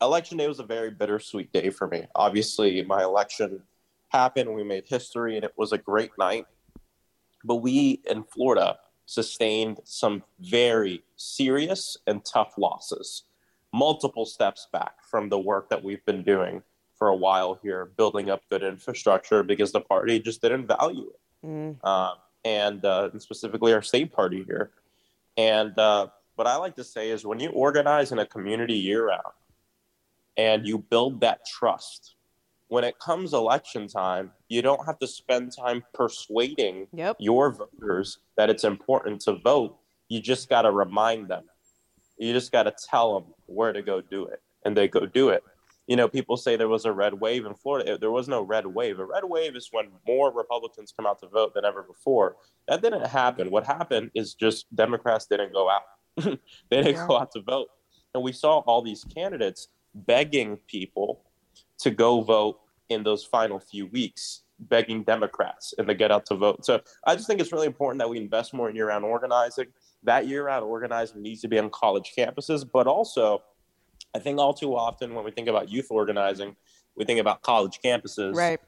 election 0.01 0.39
day 0.39 0.49
was 0.49 0.61
a 0.61 0.65
very 0.65 0.91
bittersweet 0.91 1.53
day 1.53 1.71
for 1.71 1.89
me. 1.89 2.07
Obviously, 2.15 2.83
my 2.83 3.03
election 3.03 3.63
happened. 4.09 4.55
We 4.55 4.65
made 4.65 4.85
history, 4.87 5.37
and 5.37 5.45
it 5.45 5.53
was 5.57 5.73
a 5.73 5.79
great 5.79 6.13
night. 6.19 6.47
But 7.45 7.57
we 7.57 8.03
in 8.09 8.25
Florida 8.25 8.79
sustained 9.07 9.81
some 9.85 10.23
very 10.41 11.05
serious 11.17 11.97
and 12.07 12.25
tough 12.25 12.55
losses, 12.59 13.25
multiple 13.73 14.27
steps 14.27 14.69
back 14.73 15.05
from 15.09 15.29
the 15.29 15.39
work 15.39 15.71
that 15.71 15.83
we've 15.83 16.05
been 16.05 16.23
doing 16.23 16.63
for 16.97 17.09
a 17.09 17.17
while 17.17 17.59
here, 17.63 17.93
building 17.97 18.31
up 18.31 18.43
good 18.51 18.63
infrastructure 18.63 19.43
because 19.43 19.73
the 19.73 19.81
party 19.81 20.19
just 20.19 20.43
didn't 20.43 20.67
value 20.67 21.09
it. 21.09 21.21
Mm. 21.47 21.77
Uh, 21.83 22.15
and, 22.45 22.85
uh, 22.85 23.11
and, 23.13 23.23
specifically 23.23 23.73
our 23.73 23.83
state 23.83 24.13
party 24.13 24.45
here. 24.47 24.71
And 25.37 25.79
uh, 25.79 26.09
what 26.37 26.47
I 26.47 26.57
like 26.57 26.77
to 26.77 26.85
say 26.85 27.11
is 27.11 27.25
when 27.25 27.41
you 27.41 27.51
organize 27.51 28.13
in 28.13 28.19
a 28.19 28.27
community 28.27 28.75
year 28.75 29.09
round 29.09 29.23
and 30.37 30.67
you 30.67 30.79
build 30.79 31.21
that 31.21 31.47
trust, 31.47 32.17
when 32.69 32.85
it 32.85 32.99
comes 32.99 33.33
election 33.33 33.87
time, 33.87 34.33
you 34.49 34.63
don't 34.63 34.85
have 34.87 34.99
to 34.99 35.07
spend 35.07 35.53
time 35.57 35.85
persuading 35.95 36.89
yep. 36.93 37.17
your 37.19 37.53
voters 37.53 38.19
that 38.37 38.51
it's 38.51 38.65
important 38.65 39.21
to 39.23 39.35
vote. 39.35 39.77
You 40.09 40.21
just 40.21 40.49
got 40.49 40.63
to 40.63 40.73
remind 40.73 41.29
them. 41.29 41.45
You 42.19 42.33
just 42.33 42.51
got 42.51 42.65
to 42.65 42.75
tell 42.91 43.15
them 43.15 43.35
where 43.47 43.73
to 43.73 43.83
go 43.83 44.01
do 44.01 44.27
it, 44.27 44.41
and 44.65 44.77
they 44.77 44.89
go 44.89 45.07
do 45.07 45.29
it. 45.29 45.45
You 45.87 45.97
know, 45.97 46.09
people 46.09 46.37
say 46.37 46.57
there 46.57 46.69
was 46.69 46.85
a 46.85 46.93
red 46.93 47.15
wave 47.15 47.47
in 47.47 47.55
Florida. 47.55 47.97
There 47.99 48.11
was 48.11 48.29
no 48.29 48.43
red 48.43 48.67
wave. 48.67 48.99
A 48.99 49.05
red 49.05 49.25
wave 49.25 49.55
is 49.55 49.69
when 49.71 49.87
more 50.07 50.33
Republicans 50.33 50.93
come 50.97 51.07
out 51.07 51.21
to 51.21 51.29
vote 51.29 51.55
than 51.55 51.65
ever 51.65 51.83
before. 51.83 52.37
That 52.67 52.83
didn't 52.83 53.07
happen. 53.07 53.51
What 53.51 53.67
happened 53.67 54.11
is 54.15 54.35
just 54.35 54.67
Democrats 54.75 55.27
didn't 55.27 55.53
go 55.53 55.71
out. 55.71 55.83
they 56.17 56.39
didn't 56.71 56.95
yeah. 56.95 57.07
go 57.07 57.19
out 57.19 57.31
to 57.33 57.41
vote. 57.41 57.69
And 58.15 58.23
we 58.23 58.33
saw 58.33 58.59
all 58.61 58.83
these 58.83 59.05
candidates 59.05 59.69
begging 59.95 60.57
people 60.67 61.23
to 61.79 61.91
go 61.91 62.21
vote 62.21 62.61
in 62.89 63.03
those 63.03 63.25
final 63.25 63.59
few 63.59 63.87
weeks, 63.87 64.43
begging 64.59 65.03
Democrats 65.03 65.75
and 65.79 65.87
to 65.89 65.95
get 65.95 66.11
out 66.11 66.27
to 66.27 66.35
vote. 66.35 66.65
So 66.65 66.81
I 67.07 67.15
just 67.15 67.27
think 67.27 67.41
it's 67.41 67.53
really 67.53 67.67
important 67.67 67.99
that 68.01 68.09
we 68.09 68.19
invest 68.19 68.55
more 68.55 68.71
in 68.71 68.77
year 68.77 68.89
round 68.89 69.05
organizing. 69.05 69.67
That 70.03 70.27
year 70.27 70.47
round 70.47 70.65
organizing 70.65 71.23
needs 71.23 71.41
to 71.43 71.49
be 71.49 71.59
on 71.59 71.71
college 71.71 72.13
campuses, 72.17 72.65
but 72.71 72.87
also, 72.87 73.43
I 74.17 74.19
think 74.19 74.39
all 74.39 74.55
too 74.55 74.75
often 74.75 75.15
when 75.15 75.25
we 75.25 75.31
think 75.31 75.49
about 75.49 75.69
youth 75.69 75.89
organizing, 75.91 76.57
we 76.97 77.05
think 77.05 77.21
about 77.21 77.43
college 77.43 77.81
campuses. 77.85 78.35
Right. 78.35 78.59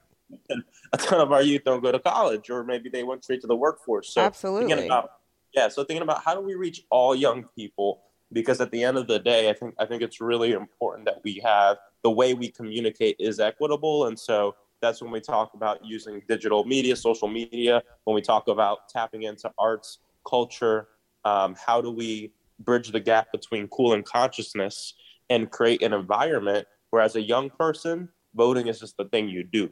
And 0.51 0.63
a 0.93 0.99
ton 0.99 1.21
of 1.21 1.33
our 1.33 1.43
youth 1.43 1.65
don't 1.65 1.83
go 1.83 1.91
to 1.91 1.99
college, 1.99 2.51
or 2.51 2.63
maybe 2.63 2.91
they 2.91 3.03
went 3.03 3.25
straight 3.25 3.41
to 3.41 3.47
the 3.47 3.57
workforce. 3.57 4.11
So 4.11 4.21
absolutely. 4.21 4.87
About, 4.87 5.11
yeah. 5.55 5.69
So 5.69 5.85
thinking 5.85 6.03
about 6.03 6.23
how 6.23 6.35
do 6.35 6.41
we 6.41 6.55
reach 6.55 6.85
all 6.91 7.15
young 7.15 7.45
people 7.57 8.03
because 8.33 8.61
at 8.61 8.71
the 8.71 8.85
end 8.85 8.99
of 8.99 9.07
the 9.07 9.19
day, 9.19 9.49
I 9.49 9.55
think 9.55 9.75
I 9.79 9.87
think 9.87 10.03
it's 10.03 10.21
really 10.21 10.53
important 10.53 11.07
that 11.07 11.21
we 11.25 11.41
have 11.45 11.79
the 12.03 12.11
way 12.11 12.35
we 12.35 12.51
communicate 12.51 13.17
is 13.19 13.41
equitable, 13.41 14.07
and 14.07 14.19
so 14.19 14.55
that's 14.81 15.03
when 15.03 15.11
we 15.11 15.21
talk 15.21 15.55
about 15.55 15.85
using 15.85 16.23
digital 16.29 16.65
media, 16.65 16.95
social 16.95 17.27
media. 17.29 17.83
When 18.05 18.15
we 18.15 18.21
talk 18.21 18.49
about 18.49 18.89
tapping 18.89 19.23
into 19.23 19.51
arts, 19.59 19.99
culture, 20.29 20.89
um, 21.25 21.57
how 21.67 21.81
do 21.81 21.91
we 21.91 22.33
bridge 22.61 22.91
the 22.91 23.01
gap 23.01 23.33
between 23.33 23.69
cool 23.69 23.93
and 23.93 24.05
consciousness 24.05 24.95
and 25.31 25.51
create 25.51 25.83
an 25.83 25.93
environment 25.93 26.67
where, 26.91 27.03
as 27.03 27.17
a 27.17 27.23
young 27.23 27.51
person, 27.51 28.09
voting 28.35 28.67
is 28.67 28.81
just 28.81 28.97
the 28.97 29.05
thing 29.07 29.29
you 29.29 29.45
do. 29.45 29.71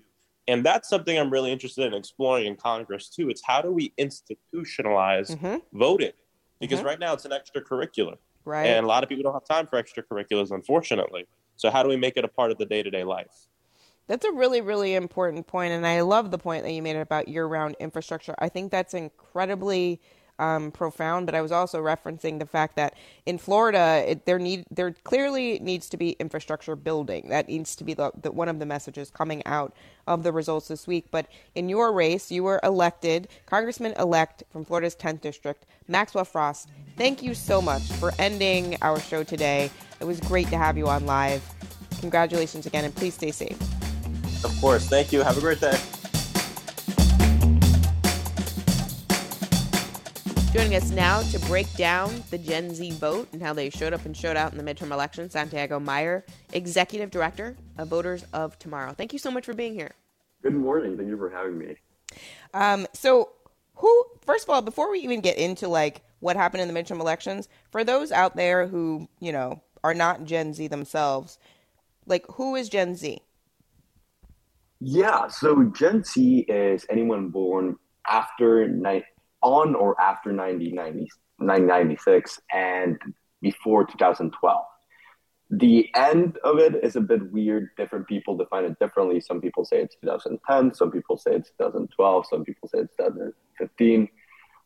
And 0.48 0.64
that's 0.64 0.88
something 0.88 1.18
I'm 1.18 1.30
really 1.30 1.50
interested 1.50 1.86
in 1.86 1.94
exploring 1.94 2.46
in 2.46 2.56
Congress 2.56 3.08
too. 3.08 3.30
It's 3.30 3.42
how 3.44 3.62
do 3.62 3.72
we 3.72 3.92
institutionalize 3.98 5.36
mm-hmm. 5.36 5.56
voting? 5.72 6.12
Because 6.60 6.78
mm-hmm. 6.78 6.88
right 6.88 7.00
now 7.00 7.14
it's 7.14 7.24
an 7.24 7.32
extracurricular. 7.32 8.16
Right. 8.44 8.66
And 8.66 8.84
a 8.84 8.88
lot 8.88 9.02
of 9.02 9.08
people 9.08 9.24
don't 9.24 9.32
have 9.32 9.44
time 9.44 9.66
for 9.66 9.82
extracurriculars, 9.82 10.52
unfortunately. 10.52 11.26
So, 11.56 11.70
how 11.70 11.82
do 11.82 11.88
we 11.88 11.96
make 11.96 12.16
it 12.16 12.24
a 12.24 12.28
part 12.28 12.52
of 12.52 12.58
the 12.58 12.66
day 12.66 12.82
to 12.82 12.90
day 12.90 13.02
life? 13.02 13.48
That's 14.06 14.24
a 14.24 14.30
really, 14.30 14.60
really 14.60 14.94
important 14.94 15.48
point, 15.48 15.72
and 15.72 15.84
I 15.84 16.02
love 16.02 16.30
the 16.30 16.38
point 16.38 16.62
that 16.62 16.70
you 16.70 16.80
made 16.80 16.94
about 16.94 17.26
year-round 17.26 17.74
infrastructure. 17.80 18.36
I 18.38 18.48
think 18.48 18.70
that's 18.70 18.94
incredibly 18.94 20.00
um, 20.38 20.70
profound. 20.70 21.26
But 21.26 21.34
I 21.34 21.40
was 21.40 21.52
also 21.52 21.82
referencing 21.82 22.38
the 22.38 22.46
fact 22.46 22.76
that 22.76 22.94
in 23.24 23.38
Florida, 23.38 24.04
it, 24.06 24.26
there 24.26 24.38
need 24.38 24.64
there 24.70 24.92
clearly 25.04 25.58
needs 25.60 25.88
to 25.90 25.96
be 25.96 26.10
infrastructure 26.12 26.76
building. 26.76 27.28
That 27.28 27.48
needs 27.48 27.76
to 27.76 27.84
be 27.84 27.94
the, 27.94 28.12
the, 28.20 28.32
one 28.32 28.48
of 28.48 28.58
the 28.58 28.66
messages 28.66 29.10
coming 29.10 29.44
out 29.46 29.74
of 30.06 30.22
the 30.22 30.32
results 30.32 30.68
this 30.68 30.86
week. 30.86 31.06
But 31.10 31.26
in 31.54 31.68
your 31.68 31.92
race, 31.92 32.30
you 32.30 32.44
were 32.44 32.60
elected 32.62 33.28
Congressman-elect 33.46 34.44
from 34.50 34.64
Florida's 34.64 34.94
10th 34.94 35.20
district, 35.20 35.66
Maxwell 35.88 36.24
Frost. 36.24 36.68
Thank 36.96 37.22
you 37.22 37.34
so 37.34 37.60
much 37.60 37.82
for 37.82 38.12
ending 38.18 38.76
our 38.82 39.00
show 39.00 39.22
today. 39.22 39.70
It 40.00 40.04
was 40.04 40.20
great 40.20 40.48
to 40.48 40.56
have 40.56 40.76
you 40.76 40.88
on 40.88 41.06
live. 41.06 41.42
Congratulations 42.00 42.66
again, 42.66 42.84
and 42.84 42.94
please 42.94 43.14
stay 43.14 43.30
safe. 43.30 43.58
Of 44.44 44.56
course. 44.60 44.86
Thank 44.86 45.12
you. 45.12 45.22
Have 45.22 45.38
a 45.38 45.40
great 45.40 45.60
day. 45.60 45.78
Joining 50.56 50.76
us 50.76 50.90
now 50.90 51.20
to 51.20 51.38
break 51.40 51.70
down 51.74 52.24
the 52.30 52.38
Gen 52.38 52.74
Z 52.74 52.92
vote 52.92 53.28
and 53.34 53.42
how 53.42 53.52
they 53.52 53.68
showed 53.68 53.92
up 53.92 54.06
and 54.06 54.16
showed 54.16 54.38
out 54.38 54.52
in 54.52 54.58
the 54.58 54.64
midterm 54.64 54.90
election, 54.90 55.28
Santiago 55.28 55.78
Mayer, 55.78 56.24
Executive 56.54 57.10
Director 57.10 57.58
of 57.76 57.88
Voters 57.88 58.24
of 58.32 58.58
Tomorrow. 58.58 58.94
Thank 58.94 59.12
you 59.12 59.18
so 59.18 59.30
much 59.30 59.44
for 59.44 59.52
being 59.52 59.74
here. 59.74 59.90
Good 60.42 60.54
morning. 60.54 60.96
Thank 60.96 61.10
you 61.10 61.18
for 61.18 61.28
having 61.28 61.58
me. 61.58 61.76
Um, 62.54 62.86
so, 62.94 63.32
who, 63.74 64.06
first 64.24 64.44
of 64.44 64.50
all, 64.50 64.62
before 64.62 64.90
we 64.90 65.00
even 65.00 65.20
get 65.20 65.36
into 65.36 65.68
like 65.68 66.00
what 66.20 66.36
happened 66.36 66.62
in 66.62 66.72
the 66.72 66.82
midterm 66.82 67.00
elections, 67.00 67.50
for 67.70 67.84
those 67.84 68.10
out 68.10 68.34
there 68.34 68.66
who, 68.66 69.10
you 69.20 69.32
know, 69.32 69.62
are 69.84 69.92
not 69.92 70.24
Gen 70.24 70.54
Z 70.54 70.68
themselves, 70.68 71.38
like 72.06 72.24
who 72.30 72.54
is 72.54 72.70
Gen 72.70 72.94
Z? 72.96 73.20
Yeah, 74.80 75.28
so 75.28 75.64
Gen 75.64 76.02
Z 76.02 76.46
is 76.48 76.86
anyone 76.88 77.28
born 77.28 77.76
after 78.08 78.66
ni- 78.66 79.04
on 79.46 79.74
or 79.74 79.98
after 80.00 80.32
1996 80.32 82.40
and 82.52 83.00
before 83.40 83.86
2012. 83.86 84.64
The 85.50 85.88
end 85.94 86.38
of 86.42 86.58
it 86.58 86.82
is 86.82 86.96
a 86.96 87.00
bit 87.00 87.30
weird. 87.30 87.68
Different 87.76 88.08
people 88.08 88.36
define 88.36 88.64
it 88.64 88.76
differently. 88.80 89.20
Some 89.20 89.40
people 89.40 89.64
say 89.64 89.82
it's 89.82 89.94
2010, 90.02 90.74
some 90.74 90.90
people 90.90 91.16
say 91.16 91.36
it's 91.36 91.50
2012, 91.50 92.26
some 92.26 92.44
people 92.44 92.68
say 92.68 92.80
it's 92.80 92.96
2015. 92.96 94.08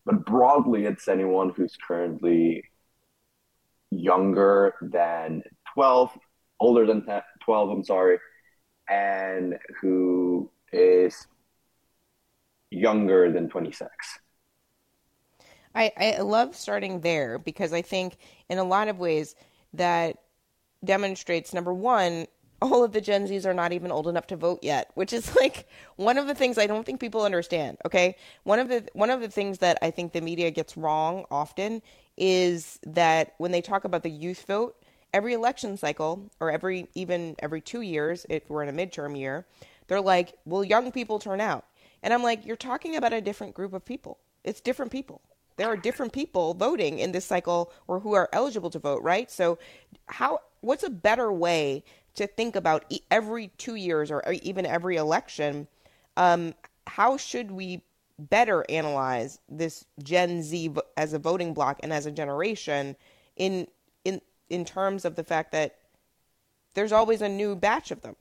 But 0.06 0.24
broadly, 0.24 0.86
it's 0.86 1.08
anyone 1.08 1.52
who's 1.54 1.76
currently 1.86 2.64
younger 3.90 4.76
than 4.80 5.42
12, 5.74 6.16
older 6.58 6.86
than 6.86 7.04
12, 7.44 7.70
I'm 7.70 7.84
sorry, 7.84 8.18
and 8.88 9.58
who 9.82 10.50
is 10.72 11.26
younger 12.70 13.30
than 13.30 13.50
26. 13.50 13.90
I, 15.74 15.92
I 15.96 16.20
love 16.20 16.56
starting 16.56 17.00
there 17.00 17.38
because 17.38 17.72
I 17.72 17.82
think 17.82 18.16
in 18.48 18.58
a 18.58 18.64
lot 18.64 18.88
of 18.88 18.98
ways 18.98 19.34
that 19.74 20.18
demonstrates 20.84 21.54
number 21.54 21.72
one, 21.72 22.26
all 22.62 22.84
of 22.84 22.92
the 22.92 23.00
Gen 23.00 23.26
Zs 23.26 23.46
are 23.46 23.54
not 23.54 23.72
even 23.72 23.90
old 23.90 24.06
enough 24.06 24.26
to 24.28 24.36
vote 24.36 24.60
yet, 24.62 24.90
which 24.94 25.12
is 25.12 25.34
like 25.40 25.68
one 25.96 26.18
of 26.18 26.26
the 26.26 26.34
things 26.34 26.58
I 26.58 26.66
don't 26.66 26.84
think 26.84 27.00
people 27.00 27.22
understand. 27.22 27.78
Okay, 27.86 28.16
one 28.44 28.58
of 28.58 28.68
the 28.68 28.84
one 28.92 29.10
of 29.10 29.20
the 29.20 29.28
things 29.28 29.58
that 29.58 29.78
I 29.82 29.90
think 29.90 30.12
the 30.12 30.20
media 30.20 30.50
gets 30.50 30.76
wrong 30.76 31.24
often 31.30 31.82
is 32.16 32.78
that 32.86 33.34
when 33.38 33.52
they 33.52 33.62
talk 33.62 33.84
about 33.84 34.02
the 34.02 34.10
youth 34.10 34.44
vote, 34.46 34.76
every 35.14 35.32
election 35.32 35.76
cycle 35.76 36.30
or 36.40 36.50
every 36.50 36.88
even 36.94 37.36
every 37.38 37.60
two 37.60 37.80
years, 37.80 38.26
if 38.28 38.48
we're 38.50 38.62
in 38.62 38.68
a 38.68 38.86
midterm 38.86 39.18
year, 39.18 39.46
they're 39.86 40.00
like, 40.00 40.34
"Will 40.44 40.64
young 40.64 40.92
people 40.92 41.18
turn 41.18 41.40
out?" 41.40 41.64
And 42.02 42.12
I'm 42.12 42.22
like, 42.22 42.44
"You're 42.44 42.56
talking 42.56 42.96
about 42.96 43.12
a 43.12 43.20
different 43.20 43.54
group 43.54 43.72
of 43.72 43.84
people. 43.84 44.18
It's 44.44 44.60
different 44.60 44.92
people. 44.92 45.22
There 45.60 45.68
are 45.68 45.76
different 45.76 46.14
people 46.14 46.54
voting 46.54 47.00
in 47.00 47.12
this 47.12 47.26
cycle 47.26 47.70
or 47.86 48.00
who 48.00 48.14
are 48.14 48.30
eligible 48.32 48.70
to 48.70 48.78
vote, 48.78 49.02
right? 49.02 49.30
So, 49.30 49.58
how? 50.06 50.40
What's 50.62 50.84
a 50.84 50.88
better 50.88 51.30
way 51.30 51.84
to 52.14 52.26
think 52.26 52.56
about 52.56 52.90
every 53.10 53.48
two 53.58 53.74
years 53.74 54.10
or 54.10 54.22
even 54.42 54.64
every 54.64 54.96
election? 54.96 55.68
Um, 56.16 56.54
how 56.86 57.18
should 57.18 57.50
we 57.50 57.82
better 58.18 58.64
analyze 58.70 59.38
this 59.50 59.84
Gen 60.02 60.42
Z 60.42 60.72
as 60.96 61.12
a 61.12 61.18
voting 61.18 61.52
bloc 61.52 61.78
and 61.82 61.92
as 61.92 62.06
a 62.06 62.10
generation 62.10 62.96
in 63.36 63.66
in 64.06 64.22
in 64.48 64.64
terms 64.64 65.04
of 65.04 65.14
the 65.14 65.24
fact 65.24 65.52
that 65.52 65.76
there's 66.72 66.90
always 66.90 67.20
a 67.20 67.28
new 67.28 67.54
batch 67.54 67.90
of 67.90 68.00
them. 68.00 68.16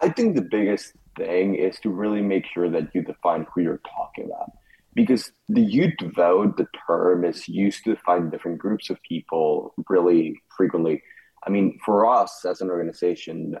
I 0.00 0.10
think 0.10 0.36
the 0.36 0.42
biggest 0.42 0.92
thing 1.16 1.56
is 1.56 1.80
to 1.80 1.90
really 1.90 2.22
make 2.22 2.46
sure 2.46 2.70
that 2.70 2.94
you 2.94 3.02
define 3.02 3.48
who 3.52 3.62
you're 3.62 3.80
talking 3.96 4.26
about. 4.26 4.52
Because 4.94 5.30
the 5.48 5.62
youth 5.62 5.94
vote, 6.00 6.56
the 6.56 6.66
term 6.86 7.24
is 7.24 7.48
used 7.48 7.84
to 7.84 7.94
define 7.94 8.30
different 8.30 8.58
groups 8.58 8.90
of 8.90 9.00
people 9.02 9.74
really 9.88 10.40
frequently. 10.56 11.02
I 11.46 11.50
mean, 11.50 11.78
for 11.84 12.06
us 12.06 12.44
as 12.44 12.60
an 12.60 12.70
organization, 12.70 13.56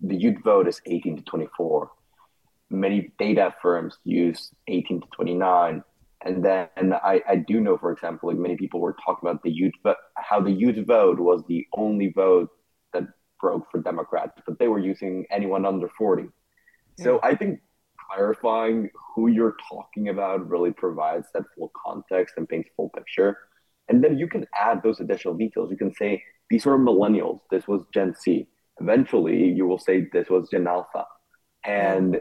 the 0.00 0.16
youth 0.16 0.42
vote 0.44 0.68
is 0.68 0.80
18 0.86 1.16
to 1.16 1.22
24. 1.22 1.90
Many 2.70 3.12
data 3.18 3.54
firms 3.60 3.98
use 4.04 4.50
18 4.68 5.00
to 5.00 5.06
29. 5.14 5.82
And 6.22 6.44
then 6.44 6.68
I, 6.92 7.22
I 7.28 7.36
do 7.36 7.60
know, 7.60 7.78
for 7.78 7.92
example, 7.92 8.28
like 8.28 8.38
many 8.38 8.56
people 8.56 8.80
were 8.80 8.94
talking 9.04 9.28
about 9.28 9.42
the 9.42 9.50
youth, 9.50 9.72
but 9.82 9.96
how 10.16 10.40
the 10.40 10.52
youth 10.52 10.86
vote 10.86 11.18
was 11.18 11.42
the 11.48 11.66
only 11.72 12.12
vote 12.12 12.50
that 12.92 13.04
broke 13.40 13.70
for 13.70 13.80
Democrats, 13.80 14.40
but 14.46 14.58
they 14.58 14.68
were 14.68 14.78
using 14.78 15.26
anyone 15.30 15.64
under 15.64 15.88
40. 15.88 16.28
So 16.98 17.18
I 17.22 17.34
think 17.34 17.60
clarifying 18.10 18.90
who 19.14 19.28
you're 19.28 19.56
talking 19.70 20.08
about 20.08 20.48
really 20.48 20.72
provides 20.72 21.28
that 21.34 21.44
full 21.56 21.70
context 21.86 22.34
and 22.36 22.48
paints 22.48 22.70
full 22.76 22.90
picture. 22.90 23.36
And 23.88 24.02
then 24.02 24.18
you 24.18 24.28
can 24.28 24.46
add 24.58 24.82
those 24.82 25.00
additional 25.00 25.34
details. 25.34 25.70
You 25.70 25.76
can 25.76 25.94
say, 25.94 26.22
these 26.48 26.66
were 26.66 26.78
millennials, 26.78 27.40
this 27.50 27.66
was 27.68 27.82
Gen 27.92 28.14
Z. 28.22 28.46
Eventually, 28.80 29.44
you 29.44 29.66
will 29.66 29.78
say, 29.78 30.08
this 30.12 30.28
was 30.28 30.48
Gen 30.50 30.66
Alpha. 30.66 31.04
And 31.64 32.20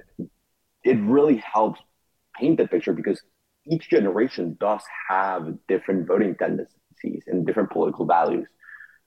it 0.84 0.98
really 0.98 1.38
helps 1.38 1.80
paint 2.36 2.58
the 2.58 2.68
picture 2.68 2.94
because 2.94 3.22
each 3.66 3.90
generation 3.90 4.58
does 4.60 4.82
have 5.10 5.54
different 5.68 6.08
voting 6.08 6.36
tendencies 6.36 7.24
and 7.28 7.46
different 7.46 7.72
political 7.72 8.06
values. 8.06 8.48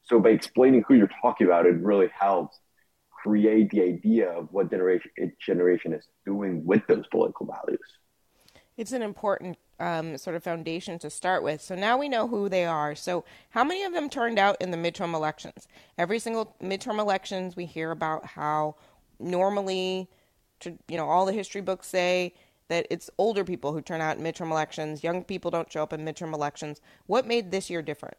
So 0.04 0.18
by 0.18 0.30
explaining 0.30 0.84
who 0.86 0.94
you're 0.94 1.10
talking 1.20 1.46
about, 1.46 1.66
it 1.66 1.76
really 1.76 2.08
helps 2.18 2.58
create 3.22 3.70
the 3.70 3.82
idea 3.82 4.28
of 4.28 4.48
what 4.50 4.70
generation 4.70 5.10
generation 5.44 5.92
is 5.92 6.04
doing 6.26 6.64
with 6.64 6.82
those 6.88 7.06
political 7.10 7.46
values. 7.46 7.80
It's 8.76 8.92
an 8.92 9.02
important 9.02 9.58
um, 9.78 10.16
sort 10.16 10.34
of 10.34 10.42
foundation 10.42 10.98
to 11.00 11.10
start 11.10 11.42
with. 11.42 11.60
So 11.60 11.74
now 11.74 11.98
we 11.98 12.08
know 12.08 12.26
who 12.26 12.48
they 12.48 12.64
are. 12.64 12.94
So 12.94 13.24
how 13.50 13.64
many 13.64 13.84
of 13.84 13.92
them 13.92 14.08
turned 14.08 14.38
out 14.38 14.56
in 14.60 14.70
the 14.70 14.76
midterm 14.76 15.14
elections? 15.14 15.68
Every 15.98 16.18
single 16.18 16.56
midterm 16.62 16.98
elections, 16.98 17.54
we 17.54 17.66
hear 17.66 17.90
about 17.90 18.24
how 18.24 18.76
normally, 19.20 20.08
you 20.64 20.96
know, 20.96 21.08
all 21.08 21.26
the 21.26 21.32
history 21.32 21.60
books 21.60 21.86
say 21.86 22.34
that 22.68 22.86
it's 22.90 23.10
older 23.18 23.44
people 23.44 23.72
who 23.72 23.82
turn 23.82 24.00
out 24.00 24.16
in 24.16 24.24
midterm 24.24 24.50
elections. 24.50 25.04
Young 25.04 25.22
people 25.22 25.50
don't 25.50 25.70
show 25.70 25.82
up 25.82 25.92
in 25.92 26.04
midterm 26.04 26.32
elections. 26.32 26.80
What 27.06 27.26
made 27.26 27.50
this 27.50 27.68
year 27.68 27.82
different? 27.82 28.16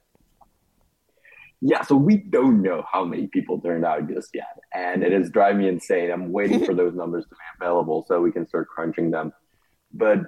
Yeah, 1.65 1.81
so 1.81 1.95
we 1.95 2.17
don't 2.17 2.61
know 2.61 2.83
how 2.91 3.05
many 3.05 3.27
people 3.27 3.61
turned 3.61 3.85
out 3.85 4.09
just 4.09 4.31
yet. 4.33 4.59
And 4.73 5.01
it 5.01 5.13
is 5.13 5.29
driving 5.29 5.59
me 5.59 5.69
insane. 5.69 6.11
I'm 6.11 6.29
waiting 6.33 6.65
for 6.65 6.73
those 6.75 6.93
numbers 6.93 7.23
to 7.23 7.29
be 7.29 7.35
available 7.61 8.03
so 8.05 8.19
we 8.19 8.33
can 8.33 8.45
start 8.45 8.67
crunching 8.67 9.11
them. 9.11 9.31
But 9.93 10.19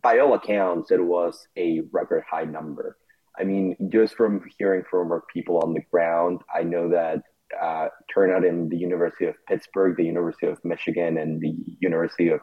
by 0.00 0.18
all 0.18 0.32
accounts, 0.32 0.92
it 0.92 1.04
was 1.04 1.46
a 1.58 1.82
record 1.92 2.24
high 2.28 2.44
number. 2.44 2.96
I 3.38 3.44
mean, 3.44 3.76
just 3.92 4.16
from 4.16 4.42
hearing 4.58 4.82
from 4.90 5.12
our 5.12 5.22
people 5.30 5.58
on 5.58 5.74
the 5.74 5.82
ground, 5.90 6.40
I 6.54 6.62
know 6.62 6.88
that 6.88 7.22
uh, 7.60 7.88
turnout 8.12 8.44
in 8.44 8.70
the 8.70 8.78
University 8.78 9.26
of 9.26 9.34
Pittsburgh, 9.46 9.94
the 9.94 10.04
University 10.04 10.46
of 10.46 10.58
Michigan, 10.64 11.18
and 11.18 11.38
the 11.42 11.54
University 11.80 12.30
of 12.30 12.40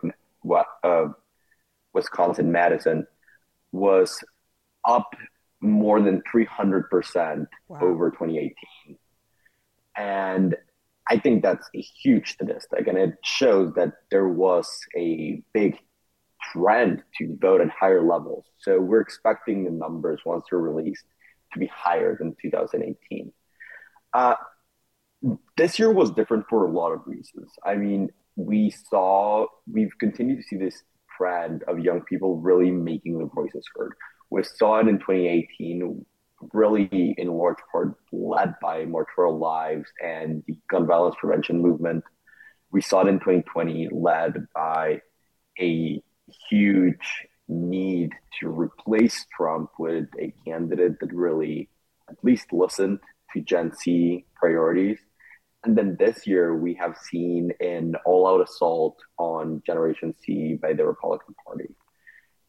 uh, 0.84 1.06
Wisconsin 1.94 2.52
Madison 2.52 3.08
was 3.72 4.24
up 4.88 5.10
more 5.62 6.02
than 6.02 6.22
300% 6.34 7.48
wow. 7.68 7.80
over 7.82 8.12
2018. 8.12 8.54
And 9.96 10.56
I 11.10 11.18
think 11.18 11.42
that's 11.42 11.68
a 11.76 11.82
huge 11.82 12.34
statistic. 12.34 12.88
And 12.88 12.98
it 12.98 13.16
shows 13.24 13.74
that 13.76 13.94
there 14.12 14.28
was 14.28 14.70
a 14.96 15.42
big 15.54 15.78
trend 16.54 17.04
to 17.18 17.38
vote 17.42 17.62
at 17.62 17.70
higher 17.70 18.04
levels. 18.04 18.46
So 18.60 18.80
we're 18.80 19.02
expecting 19.02 19.64
the 19.64 19.72
numbers 19.72 20.22
once 20.26 20.46
they're 20.50 20.60
released 20.60 21.06
to 21.54 21.60
be 21.60 21.68
higher 21.68 22.16
than 22.18 22.36
2018. 22.42 23.32
Uh, 24.14 24.36
this 25.56 25.80
year 25.80 25.92
was 25.92 26.12
different 26.12 26.46
for 26.50 26.66
a 26.66 26.72
lot 26.72 26.92
of 26.92 27.02
reasons. 27.06 27.52
I 27.66 27.76
mean, 27.76 28.10
we 28.36 28.70
saw, 28.70 29.48
we've 29.72 29.98
continued 30.00 30.38
to 30.38 30.44
see 30.44 30.58
this 30.58 30.84
trend 31.18 31.64
of 31.64 31.80
young 31.80 32.02
people 32.02 32.38
really 32.38 32.70
making 32.70 33.18
their 33.18 33.28
voices 33.28 33.66
heard 33.76 33.94
we 34.30 34.44
saw 34.44 34.80
it 34.80 34.88
in 34.88 35.00
2018, 35.00 36.06
really 36.54 37.16
in 37.18 37.28
large 37.28 37.58
part 37.72 37.96
led 38.12 38.56
by 38.62 38.86
for 39.16 39.32
Lives 39.32 39.90
and 40.04 40.44
the 40.48 40.58
gun 40.70 40.86
violence 40.86 41.16
prevention 41.20 41.62
movement. 41.62 42.04
We 42.72 42.82
saw 42.82 43.02
it 43.02 43.08
in 43.08 43.20
2020, 43.20 43.90
led 43.92 44.48
by 44.54 45.02
a 45.60 46.02
huge 46.50 47.28
need 47.48 48.12
to 48.40 48.50
replace 48.50 49.26
Trump 49.36 49.72
with 49.80 50.08
a 50.20 50.34
candidate 50.46 51.00
that 51.00 51.14
really 51.14 51.70
at 52.10 52.18
least 52.24 52.52
listened 52.52 53.00
to 53.34 53.42
Gen 53.42 53.72
Z 53.74 54.26
priorities. 54.36 55.00
And 55.64 55.78
then 55.78 55.96
this 56.00 56.28
year, 56.28 56.56
we 56.56 56.76
have 56.76 56.96
seen 56.98 57.52
an 57.60 57.96
all 58.06 58.28
out 58.28 58.42
assault 58.42 58.98
on 59.18 59.64
Generation 59.66 60.14
Z 60.24 60.60
by 60.62 60.74
the 60.74 60.86
Republican 60.86 61.36
Party. 61.46 61.76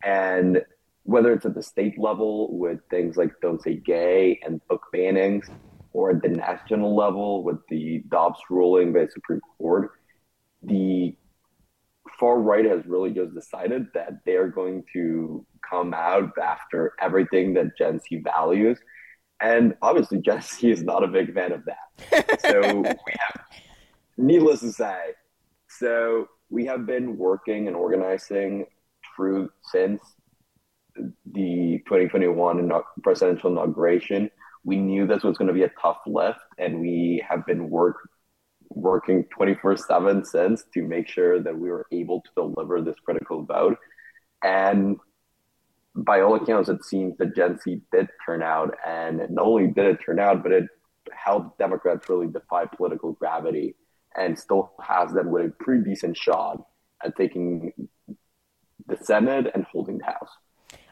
And 0.05 0.63
whether 1.09 1.33
it's 1.33 1.47
at 1.47 1.55
the 1.55 1.63
state 1.63 1.99
level 1.99 2.55
with 2.59 2.81
things 2.91 3.17
like 3.17 3.33
Don't 3.41 3.63
Say 3.63 3.77
Gay 3.77 4.39
and 4.45 4.61
book 4.69 4.83
bannings, 4.95 5.49
or 5.95 6.11
at 6.11 6.21
the 6.21 6.29
national 6.29 6.95
level 6.95 7.43
with 7.43 7.67
the 7.71 8.03
Dobbs 8.11 8.39
ruling 8.51 8.93
by 8.93 9.07
the 9.07 9.11
Supreme 9.13 9.41
Court, 9.57 9.93
the 10.63 11.17
far 12.21 12.39
right 12.39 12.67
has 12.67 12.85
really 12.85 13.11
just 13.11 13.35
decided 13.35 13.87
that 13.95 14.19
they're 14.27 14.49
going 14.49 14.85
to 14.93 15.47
come 15.67 15.95
out 15.95 16.31
after 16.37 16.93
everything 17.01 17.55
that 17.55 17.79
Gen 17.79 18.01
Z 18.01 18.21
values. 18.23 18.79
And 19.41 19.77
obviously, 19.81 20.21
Gen 20.21 20.43
Z 20.43 20.71
is 20.71 20.83
not 20.83 21.05
a 21.05 21.09
big 21.09 21.33
fan 21.33 21.53
of 21.53 21.63
that. 21.65 22.39
So 22.41 22.61
we 22.83 22.87
have, 22.87 23.47
needless 24.19 24.61
to 24.61 24.73
say, 24.73 24.99
so 25.71 26.29
we 26.51 26.67
have 26.67 26.85
been 26.85 27.17
working 27.17 27.67
and 27.67 27.75
organizing 27.75 28.67
through 29.17 29.49
since 29.63 30.03
the 31.33 31.83
2021 31.87 32.71
presidential 33.03 33.51
inauguration, 33.51 34.31
we 34.65 34.77
knew 34.77 35.07
this 35.07 35.23
was 35.23 35.39
going 35.39 35.49
to 35.49 35.55
be 35.55 35.63
a 35.63 35.71
tough 35.81 35.99
lift, 36.07 36.41
and 36.59 36.81
we 36.81 37.25
have 37.29 37.47
been 37.47 37.71
work 37.71 37.97
working 38.71 39.25
24 39.35 39.77
7 39.77 40.25
since 40.25 40.65
to 40.75 40.83
make 40.83 41.09
sure 41.09 41.43
that 41.43 41.59
we 41.59 41.71
were 41.71 41.87
able 41.91 42.21
to 42.21 42.31
deliver 42.35 42.83
this 42.83 42.97
critical 43.05 43.43
vote. 43.45 43.79
And 44.43 44.99
by 45.95 46.21
all 46.21 46.35
accounts, 46.35 46.69
it 46.69 46.85
seems 46.85 47.17
that 47.19 47.35
Gen 47.35 47.59
Z 47.59 47.81
did 47.93 48.09
turn 48.25 48.43
out, 48.43 48.75
and 48.87 49.19
not 49.31 49.45
only 49.45 49.69
did 49.69 49.87
it 49.87 49.99
turn 50.05 50.21
out, 50.21 50.43
but 50.43 50.53
it 50.53 50.65
helped 51.13 51.59
Democrats 51.59 52.09
really 52.09 52.29
defy 52.29 52.67
political 52.67 53.13
gravity 53.13 53.75
and 54.17 54.39
still 54.39 54.73
has 54.81 55.13
them 55.13 55.31
with 55.31 55.47
a 55.47 55.65
pretty 55.65 55.83
decent 55.83 56.17
shot 56.17 56.63
at 57.03 57.17
taking 57.17 57.73
the 58.87 58.97
Senate 59.03 59.47
and. 59.55 59.67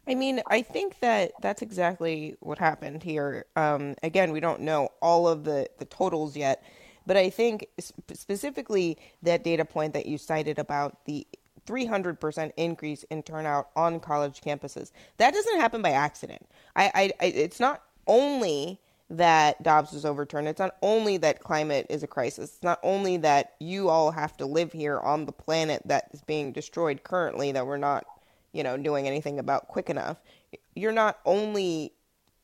I 0.09 0.15
mean, 0.15 0.41
I 0.47 0.63
think 0.63 1.01
that 1.01 1.33
that's 1.43 1.63
exactly 1.63 2.37
what 2.41 2.59
happened 2.59 3.03
here. 3.03 3.47
Um, 3.57 3.97
again, 4.03 4.31
we 4.31 4.41
don't 4.41 4.61
know 4.61 4.91
all 5.03 5.27
of 5.27 5.45
the, 5.45 5.69
the 5.79 5.85
totals 5.85 6.37
yet, 6.37 6.63
but 7.07 7.17
I 7.17 7.29
think 7.29 7.69
specifically 8.13 8.99
that 9.23 9.43
data 9.43 9.65
point 9.65 9.95
that 9.95 10.07
you 10.07 10.17
cited 10.17 10.59
about 10.59 11.05
the 11.07 11.27
300% 11.67 12.53
increase 12.57 13.03
in 13.05 13.23
turnout 13.23 13.71
on 13.75 13.99
college 13.99 14.41
campuses, 14.41 14.93
that 15.17 15.35
doesn't 15.35 15.59
happen 15.59 15.83
by 15.83 15.91
accident. 15.91 16.47
I, 16.77 16.91
I, 16.95 17.13
I 17.21 17.27
it's 17.27 17.59
not 17.59 17.83
only 18.07 18.81
that 19.09 19.63
Dobbs 19.63 19.93
was 19.93 20.05
overturned. 20.05 20.49
It's 20.49 20.59
not 20.59 20.77
only 20.83 21.17
that 21.19 21.41
climate 21.41 21.87
is 21.89 22.03
a 22.03 22.09
crisis. 22.09 22.55
It's 22.55 22.63
not 22.63 22.81
only 22.83 23.17
that 23.19 23.55
you 23.61 23.89
all 23.89 24.11
have 24.11 24.37
to 24.39 24.47
live 24.47 24.73
here 24.73 24.99
on 24.99 25.27
the 25.27 25.33
planet 25.33 25.83
that 25.85 26.09
is 26.13 26.23
being 26.23 26.53
destroyed 26.53 27.05
currently 27.05 27.53
that 27.53 27.67
we're 27.67 27.77
not 27.77 28.05
you 28.57 28.63
know, 28.63 28.77
doing 28.77 29.07
anything 29.07 29.39
about 29.39 29.69
quick 29.69 29.91
enough, 29.91 30.17
you're 30.75 30.93
not 30.93 31.19
only 31.25 31.93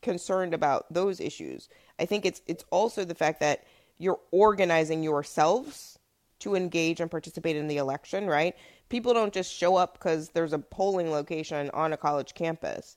concerned 0.03 0.53
about 0.53 0.93
those 0.93 1.21
issues. 1.21 1.69
I 1.99 2.05
think 2.05 2.27
it's 2.27 2.43
it's 2.47 2.65
also 2.71 3.05
the 3.05 3.15
fact 3.15 3.41
that 3.41 3.65
you're 3.99 4.21
organizing 4.31 5.03
yourselves 5.03 5.99
to 6.41 6.55
engage 6.57 7.01
and 7.01 7.11
participate 7.11 7.57
in 7.57 7.69
the 7.69 7.77
election, 7.77 8.27
right? 8.27 8.55
People 8.89 9.15
don't 9.15 9.33
just 9.33 9.53
show 9.53 9.77
up 9.77 9.95
because 9.95 10.31
there's 10.31 10.53
a 10.53 10.59
polling 10.59 11.11
location 11.11 11.71
on 11.73 11.93
a 11.93 11.97
college 11.97 12.35
campus. 12.35 12.97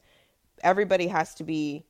Everybody 0.64 1.08
has 1.08 1.36
to 1.36 1.44
be 1.44 1.86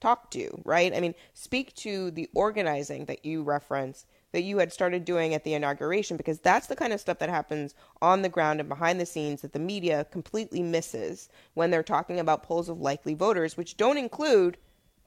talked 0.00 0.32
to, 0.34 0.48
right? 0.64 0.94
I 0.94 1.00
mean, 1.00 1.14
speak 1.34 1.74
to 1.76 2.10
the 2.12 2.28
organizing 2.34 3.06
that 3.06 3.24
you 3.24 3.42
reference 3.42 4.06
that 4.32 4.42
you 4.42 4.58
had 4.58 4.72
started 4.72 5.04
doing 5.04 5.34
at 5.34 5.44
the 5.44 5.54
inauguration 5.54 6.16
because 6.16 6.38
that's 6.40 6.66
the 6.66 6.76
kind 6.76 6.92
of 6.92 7.00
stuff 7.00 7.18
that 7.18 7.28
happens 7.28 7.74
on 8.00 8.22
the 8.22 8.28
ground 8.28 8.60
and 8.60 8.68
behind 8.68 9.00
the 9.00 9.06
scenes 9.06 9.42
that 9.42 9.52
the 9.52 9.58
media 9.58 10.06
completely 10.10 10.62
misses 10.62 11.28
when 11.54 11.70
they're 11.70 11.82
talking 11.82 12.20
about 12.20 12.42
polls 12.42 12.68
of 12.68 12.80
likely 12.80 13.14
voters, 13.14 13.56
which 13.56 13.76
don't 13.76 13.98
include 13.98 14.56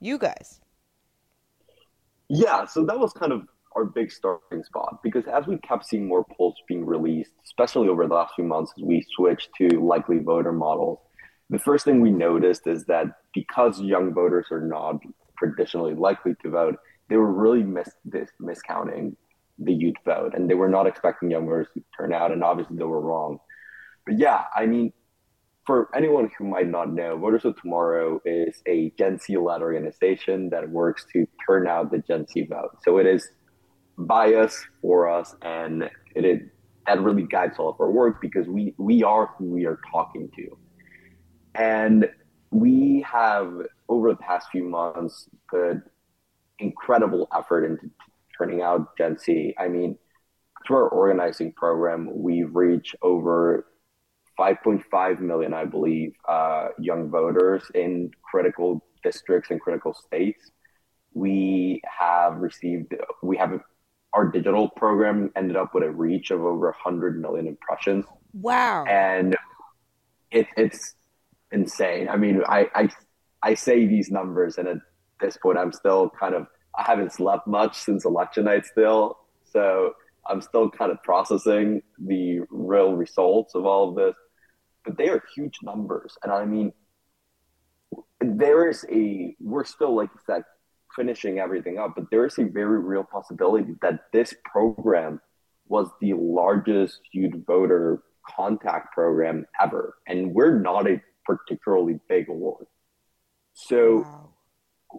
you 0.00 0.18
guys. 0.18 0.60
Yeah, 2.28 2.66
so 2.66 2.84
that 2.84 2.98
was 2.98 3.12
kind 3.12 3.32
of 3.32 3.42
our 3.76 3.84
big 3.84 4.10
starting 4.10 4.62
spot 4.62 5.00
because 5.02 5.24
as 5.26 5.46
we 5.46 5.58
kept 5.58 5.86
seeing 5.86 6.06
more 6.06 6.24
polls 6.24 6.54
being 6.68 6.86
released, 6.86 7.32
especially 7.44 7.88
over 7.88 8.06
the 8.06 8.14
last 8.14 8.34
few 8.34 8.44
months 8.44 8.72
as 8.78 8.84
we 8.84 9.04
switched 9.16 9.50
to 9.58 9.68
likely 9.80 10.18
voter 10.18 10.52
models, 10.52 10.98
the 11.50 11.58
first 11.58 11.84
thing 11.84 12.00
we 12.00 12.10
noticed 12.10 12.66
is 12.66 12.84
that 12.86 13.06
because 13.34 13.80
young 13.80 14.14
voters 14.14 14.46
are 14.50 14.60
not 14.60 14.96
traditionally 15.38 15.94
likely 15.94 16.34
to 16.42 16.50
vote, 16.50 16.76
they 17.08 17.16
were 17.16 17.32
really 17.32 17.62
mis- 17.62 17.94
this, 18.04 18.30
miscounting 18.40 19.16
the 19.58 19.72
youth 19.72 19.94
vote, 20.04 20.34
and 20.34 20.50
they 20.50 20.54
were 20.54 20.68
not 20.68 20.86
expecting 20.86 21.30
young 21.30 21.46
voters 21.46 21.68
to 21.74 21.82
turn 21.96 22.12
out, 22.12 22.32
and 22.32 22.42
obviously 22.42 22.76
they 22.76 22.84
were 22.84 23.00
wrong. 23.00 23.38
But 24.06 24.18
yeah, 24.18 24.44
I 24.54 24.66
mean, 24.66 24.92
for 25.66 25.88
anyone 25.94 26.30
who 26.36 26.44
might 26.44 26.68
not 26.68 26.92
know, 26.92 27.16
Voters 27.16 27.44
of 27.44 27.60
Tomorrow 27.60 28.20
is 28.24 28.62
a 28.66 28.90
Gen 28.98 29.18
Z 29.18 29.36
led 29.36 29.62
organization 29.62 30.50
that 30.50 30.68
works 30.68 31.06
to 31.12 31.26
turn 31.46 31.66
out 31.66 31.90
the 31.90 31.98
Gen 31.98 32.26
Z 32.26 32.46
vote. 32.50 32.78
So 32.82 32.98
it 32.98 33.06
is 33.06 33.26
by 33.96 34.34
us, 34.34 34.62
for 34.82 35.08
us, 35.08 35.34
and 35.42 35.88
it 36.14 36.24
is 36.24 36.40
that 36.86 37.00
really 37.00 37.22
guides 37.22 37.58
all 37.58 37.70
of 37.70 37.80
our 37.80 37.90
work 37.90 38.20
because 38.20 38.46
we 38.46 38.74
we 38.76 39.02
are 39.02 39.30
who 39.38 39.46
we 39.46 39.64
are 39.64 39.78
talking 39.90 40.30
to. 40.36 40.58
And 41.54 42.10
we 42.50 43.04
have 43.10 43.52
over 43.88 44.10
the 44.10 44.16
past 44.16 44.48
few 44.50 44.64
months 44.64 45.28
put 45.48 45.82
incredible 46.58 47.28
effort 47.36 47.64
into 47.64 47.90
turning 48.36 48.62
out 48.62 48.96
Gen 48.96 49.18
Z. 49.18 49.54
I 49.58 49.68
mean, 49.68 49.98
through 50.66 50.76
our 50.76 50.88
organizing 50.88 51.52
program, 51.52 52.08
we've 52.12 52.54
reached 52.54 52.96
over 53.02 53.66
5.5 54.38 55.20
million, 55.20 55.54
I 55.54 55.64
believe, 55.64 56.14
uh, 56.28 56.68
young 56.78 57.10
voters 57.10 57.70
in 57.74 58.10
critical 58.22 58.84
districts 59.02 59.50
and 59.50 59.60
critical 59.60 59.94
states. 59.94 60.50
We 61.12 61.80
have 61.98 62.38
received, 62.38 62.94
we 63.22 63.36
have 63.36 63.60
our 64.12 64.28
digital 64.28 64.68
program 64.70 65.30
ended 65.36 65.56
up 65.56 65.74
with 65.74 65.84
a 65.84 65.90
reach 65.90 66.30
of 66.30 66.40
over 66.40 66.66
100 66.66 67.20
million 67.20 67.46
impressions. 67.46 68.04
Wow. 68.32 68.84
And 68.84 69.36
it, 70.30 70.46
it's 70.56 70.94
insane. 71.52 72.08
I 72.08 72.16
mean, 72.16 72.42
I, 72.48 72.68
I, 72.74 72.88
I 73.42 73.54
say 73.54 73.86
these 73.86 74.10
numbers, 74.10 74.58
and 74.58 74.66
at 74.66 74.78
this 75.20 75.36
point, 75.36 75.58
I'm 75.58 75.72
still 75.72 76.10
kind 76.10 76.34
of, 76.34 76.46
I 76.76 76.82
haven't 76.82 77.12
slept 77.12 77.46
much 77.46 77.78
since 77.78 78.04
election 78.04 78.44
night 78.44 78.66
still. 78.66 79.18
So 79.44 79.94
I'm 80.28 80.40
still 80.40 80.70
kind 80.70 80.90
of 80.90 81.02
processing 81.02 81.82
the 81.98 82.40
real 82.50 82.94
results 82.94 83.54
of 83.54 83.66
all 83.66 83.90
of 83.90 83.96
this. 83.96 84.14
But 84.84 84.98
they 84.98 85.08
are 85.08 85.22
huge 85.34 85.58
numbers. 85.62 86.16
And 86.22 86.32
I 86.32 86.44
mean, 86.44 86.72
there 88.20 88.68
is 88.68 88.84
a, 88.90 89.34
we're 89.40 89.64
still, 89.64 89.94
like 89.94 90.10
said, 90.26 90.42
finishing 90.94 91.38
everything 91.38 91.78
up, 91.78 91.94
but 91.96 92.10
there 92.10 92.26
is 92.26 92.38
a 92.38 92.44
very 92.44 92.78
real 92.78 93.04
possibility 93.04 93.74
that 93.82 94.00
this 94.12 94.34
program 94.44 95.20
was 95.66 95.88
the 96.00 96.12
largest 96.14 97.00
youth 97.12 97.34
voter 97.46 98.02
contact 98.28 98.92
program 98.94 99.46
ever. 99.60 99.94
And 100.06 100.34
we're 100.34 100.58
not 100.58 100.88
a 100.88 101.00
particularly 101.24 101.98
big 102.08 102.28
award. 102.28 102.66
So 103.54 104.00
wow. 104.00 104.33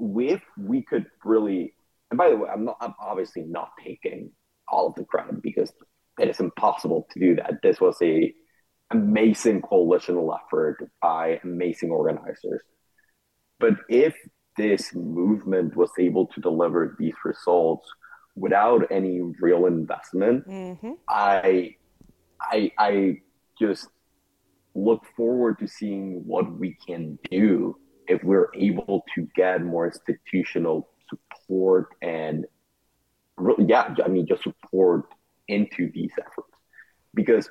If 0.02 0.42
we 0.58 0.82
could 0.84 1.06
really, 1.24 1.74
and 2.12 2.18
by 2.18 2.30
the 2.30 2.38
way, 2.38 2.50
I'm 2.52 2.66
not, 2.66 2.78
I'm 2.82 2.94
obviously 3.00 3.44
not 3.44 3.72
taking 3.84 4.32
all 4.68 4.88
of 4.88 4.96
the 4.96 5.06
credit 5.06 5.42
because 5.42 5.72
it 6.20 6.30
is 6.30 6.40
impossible 6.40 7.08
to 7.12 7.20
do 7.20 7.36
that. 7.36 7.62
This 7.62 7.80
was 7.80 7.98
a 8.02 8.34
amazing 8.92 9.62
coalitional 9.62 10.38
effort 10.38 10.78
by 11.02 11.40
amazing 11.44 11.90
organizers. 11.90 12.62
But 13.60 13.76
if 13.90 14.16
this 14.58 14.94
movement 14.94 15.76
was 15.76 15.90
able 16.00 16.28
to 16.28 16.42
deliver 16.42 16.96
these 17.00 17.16
results 17.24 17.88
without 18.36 18.86
any 18.92 19.22
real 19.40 19.66
investment, 19.66 20.48
mm-hmm. 20.48 20.92
I, 21.10 21.76
I, 22.42 22.72
I 22.78 23.18
just 23.60 23.88
look 24.76 25.04
forward 25.16 25.58
to 25.60 25.68
seeing 25.68 26.24
what 26.26 26.60
we 26.60 26.78
can 26.86 27.18
do 27.32 27.78
if 28.08 28.24
we're 28.24 28.50
able 28.56 29.04
to 29.16 29.28
get 29.36 29.62
more 29.64 29.88
institutional 29.88 30.90
support 31.10 31.90
and 32.02 32.46
yeah, 33.60 33.94
I 34.04 34.08
mean, 34.08 34.26
just 34.26 34.44
support 34.44 35.06
into 35.48 35.92
these 35.92 36.12
efforts 36.18 36.54
because 37.14 37.50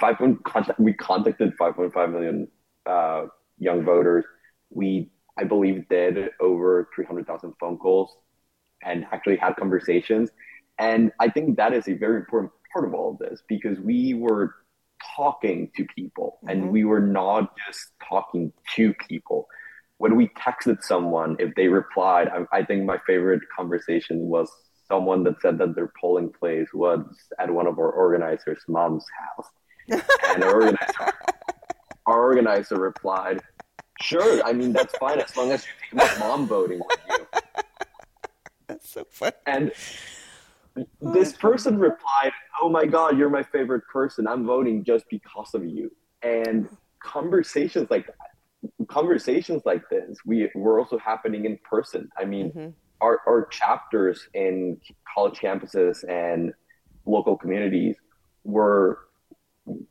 five 0.00 0.16
we 0.78 0.92
contacted 0.94 1.56
5.5 1.58 2.12
million 2.12 2.48
uh, 2.86 3.26
young 3.58 3.84
voters. 3.84 4.24
We 4.70 5.10
I 5.38 5.44
believe, 5.44 5.88
did 5.88 6.30
over 6.40 6.88
300,000 6.94 7.54
phone 7.58 7.78
calls 7.78 8.16
and 8.84 9.06
actually 9.12 9.36
had 9.36 9.56
conversations. 9.56 10.30
And 10.78 11.12
I 11.20 11.28
think 11.28 11.56
that 11.56 11.72
is 11.72 11.88
a 11.88 11.94
very 11.94 12.16
important 12.16 12.52
part 12.72 12.86
of 12.86 12.94
all 12.94 13.12
of 13.12 13.18
this 13.18 13.42
because 13.48 13.78
we 13.78 14.14
were 14.14 14.54
talking 15.16 15.70
to 15.76 15.86
people 15.94 16.38
mm-hmm. 16.38 16.48
and 16.48 16.70
we 16.70 16.84
were 16.84 17.00
not 17.00 17.54
just 17.66 17.92
talking 18.08 18.52
to 18.76 18.94
people. 19.08 19.46
When 19.98 20.16
we 20.16 20.28
texted 20.28 20.82
someone, 20.82 21.36
if 21.38 21.54
they 21.54 21.68
replied, 21.68 22.28
I, 22.28 22.58
I 22.58 22.64
think 22.64 22.84
my 22.84 22.98
favorite 23.06 23.42
conversation 23.56 24.18
was 24.20 24.50
someone 24.88 25.22
that 25.24 25.40
said 25.40 25.58
that 25.58 25.74
their 25.74 25.92
polling 26.00 26.32
place 26.32 26.68
was 26.74 27.04
at 27.38 27.50
one 27.50 27.66
of 27.66 27.78
our 27.78 27.90
organizers' 27.90 28.64
mom's 28.68 29.06
house. 29.20 29.46
and 30.34 30.44
our 30.44 30.54
organizer, 30.54 31.12
our 32.06 32.20
organizer 32.20 32.76
replied, 32.76 33.40
Sure, 34.00 34.42
I 34.44 34.52
mean 34.52 34.72
that's 34.72 34.96
fine 34.98 35.20
as 35.20 35.36
long 35.36 35.52
as 35.52 35.64
you 35.64 35.72
think 35.80 35.92
about 35.92 36.18
mom 36.18 36.46
voting 36.48 36.80
with 36.80 36.98
you. 37.08 37.26
That's 38.66 38.88
so 38.88 39.06
funny. 39.08 39.32
And 39.46 39.70
this 41.00 41.32
person 41.32 41.78
replied, 41.78 42.32
"Oh 42.60 42.68
my 42.68 42.86
God, 42.86 43.18
you're 43.18 43.30
my 43.30 43.42
favorite 43.42 43.82
person. 43.92 44.26
I'm 44.26 44.46
voting 44.46 44.84
just 44.84 45.04
because 45.10 45.54
of 45.54 45.64
you." 45.64 45.90
And 46.22 46.68
conversations 47.00 47.90
like 47.90 48.06
that, 48.06 48.86
conversations 48.88 49.62
like 49.64 49.88
this, 49.90 50.18
we 50.24 50.48
were 50.54 50.78
also 50.78 50.98
happening 50.98 51.44
in 51.44 51.58
person. 51.68 52.08
I 52.18 52.24
mean, 52.24 52.50
mm-hmm. 52.50 52.70
our 53.00 53.20
our 53.26 53.46
chapters 53.46 54.28
in 54.34 54.80
college 55.14 55.38
campuses 55.38 56.04
and 56.08 56.52
local 57.04 57.36
communities 57.36 57.96
were 58.44 59.00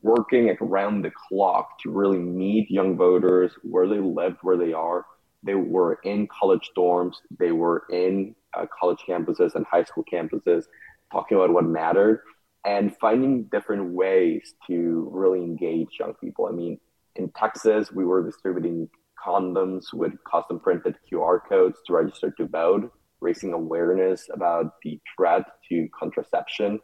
working 0.01 0.55
around 0.61 1.01
the 1.01 1.11
clock 1.11 1.79
to 1.79 1.91
really 1.91 2.17
meet 2.17 2.69
young 2.69 2.97
voters 2.97 3.53
where 3.63 3.87
they 3.87 3.99
lived, 3.99 4.37
where 4.41 4.57
they 4.57 4.73
are. 4.73 5.05
They 5.43 5.55
were 5.55 5.99
in 6.03 6.27
college 6.27 6.69
dorms, 6.77 7.15
they 7.39 7.51
were 7.51 7.85
in 7.89 8.35
uh, 8.57 8.65
college 8.79 8.99
campuses 9.07 9.55
and 9.55 9.65
high 9.65 9.83
school 9.83 10.05
campuses, 10.11 10.65
talking 11.11 11.37
about 11.37 11.51
what 11.51 11.65
mattered 11.65 12.21
and 12.65 12.95
finding 12.97 13.43
different 13.45 13.91
ways 13.91 14.53
to 14.67 15.09
really 15.11 15.39
engage 15.39 15.97
young 15.99 16.13
people. 16.21 16.45
I 16.45 16.51
mean, 16.51 16.79
in 17.15 17.29
Texas, 17.35 17.91
we 17.91 18.05
were 18.05 18.23
distributing 18.23 18.89
condoms 19.25 19.93
with 19.93 20.13
custom 20.29 20.59
printed 20.59 20.95
QR 21.11 21.39
codes 21.47 21.79
to 21.87 21.93
register 21.93 22.31
to 22.37 22.47
vote, 22.47 22.91
raising 23.19 23.53
awareness 23.53 24.27
about 24.31 24.73
the 24.83 24.99
threat 25.15 25.43
to 25.69 25.87
contraception 25.97 26.79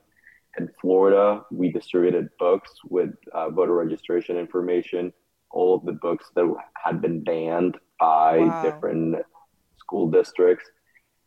in 0.58 0.70
Florida, 0.82 1.44
we 1.52 1.72
distributed 1.72 2.30
books 2.40 2.72
with 2.90 3.12
uh, 3.34 3.50
voter 3.50 3.74
registration 3.74 4.38
information, 4.38 5.14
all 5.52 5.76
of 5.76 5.86
the 5.86 5.94
books 5.94 6.32
that 6.36 6.52
had 6.84 7.02
been 7.02 7.24
banned 7.24 7.78
by 8.00 8.40
wow. 8.40 8.64
different 8.64 9.16
school 9.78 10.10
districts. 10.10 10.66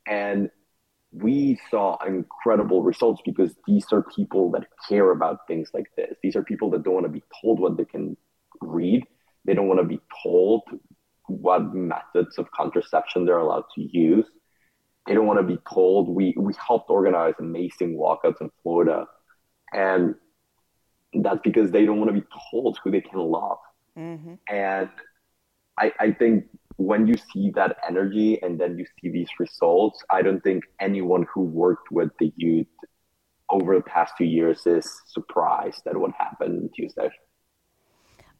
And 0.07 0.51
we 1.13 1.59
saw 1.71 1.99
incredible 2.07 2.83
results 2.83 3.21
because 3.25 3.55
these 3.67 3.87
are 3.93 4.05
people 4.15 4.51
that 4.53 4.67
care 4.89 5.11
about 5.11 5.47
things 5.49 5.71
like 5.75 5.91
this. 5.97 6.17
These 6.23 6.37
are 6.37 6.43
people 6.43 6.71
that 6.71 6.85
don't 6.85 6.95
want 6.95 7.07
to 7.07 7.13
be 7.13 7.25
told 7.43 7.59
what 7.59 7.77
they 7.77 7.85
can 7.85 8.17
read. 8.61 9.05
They 9.45 9.55
don't 9.55 9.69
want 9.69 9.81
to 9.81 9.87
be 9.87 10.01
told 10.23 10.63
what 11.27 11.75
methods 11.75 12.39
of 12.39 12.51
contraception 12.53 13.25
they're 13.25 13.39
allowed 13.39 13.65
to 13.75 13.83
use. 13.83 14.27
They 15.07 15.15
don't 15.15 15.27
want 15.27 15.41
to 15.41 15.47
be 15.47 15.59
told. 15.73 16.09
We 16.09 16.35
we 16.37 16.55
helped 16.55 16.91
organize 16.91 17.35
amazing 17.39 17.97
walkouts 17.97 18.41
in 18.41 18.51
Florida 18.63 19.07
and 19.73 20.15
that's 21.13 21.41
because 21.43 21.71
they 21.71 21.85
don't 21.85 21.99
want 21.99 22.15
to 22.15 22.21
be 22.21 22.27
told 22.51 22.79
who 22.83 22.91
they 22.91 23.01
can 23.01 23.19
love. 23.19 23.59
Mm-hmm. 23.99 24.35
And 24.49 24.89
I, 25.79 25.93
I 25.99 26.13
think 26.13 26.45
when 26.81 27.07
you 27.07 27.15
see 27.33 27.51
that 27.51 27.77
energy 27.87 28.41
and 28.43 28.59
then 28.59 28.79
you 28.79 28.87
see 28.99 29.11
these 29.11 29.29
results, 29.39 30.03
I 30.11 30.23
don't 30.23 30.41
think 30.41 30.65
anyone 30.81 31.27
who 31.33 31.43
worked 31.43 31.93
with 31.93 32.09
the 32.19 32.33
youth 32.37 32.67
over 33.51 33.75
the 33.77 33.83
past 33.83 34.15
few 34.17 34.27
years 34.27 34.67
is 34.67 34.91
surprised 35.07 35.87
at 35.87 35.97
what 35.97 36.13
happened 36.19 36.71
Tuesday. 36.75 37.11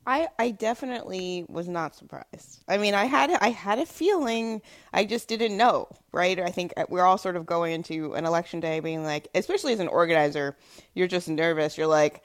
I 0.07 0.29
I 0.39 0.53
definitely 0.53 1.45
was 1.49 1.69
not 1.69 1.95
surprised. 1.95 2.65
I 2.67 2.79
mean, 2.79 2.95
I 2.95 3.05
had 3.05 3.31
I 3.31 3.51
had 3.51 3.79
a 3.79 3.85
feeling, 3.85 4.63
I 4.95 5.05
just 5.05 5.29
didn't 5.29 5.55
know, 5.59 5.89
right? 6.11 6.41
I 6.41 6.49
think 6.49 6.73
uh, 6.79 6.87
we're 6.89 7.05
all 7.05 7.19
sort 7.19 7.37
of 7.37 7.45
going 7.45 7.75
into 7.75 8.15
an 8.15 8.25
election 8.25 8.61
day 8.61 8.81
being 8.81 9.05
like, 9.05 9.29
especially 9.35 9.75
as 9.75 9.81
an 9.81 9.89
organizer, 9.89 10.57
you're 10.95 11.09
just 11.09 11.29
nervous. 11.29 11.77
You're 11.77 11.87
like, 11.87 12.23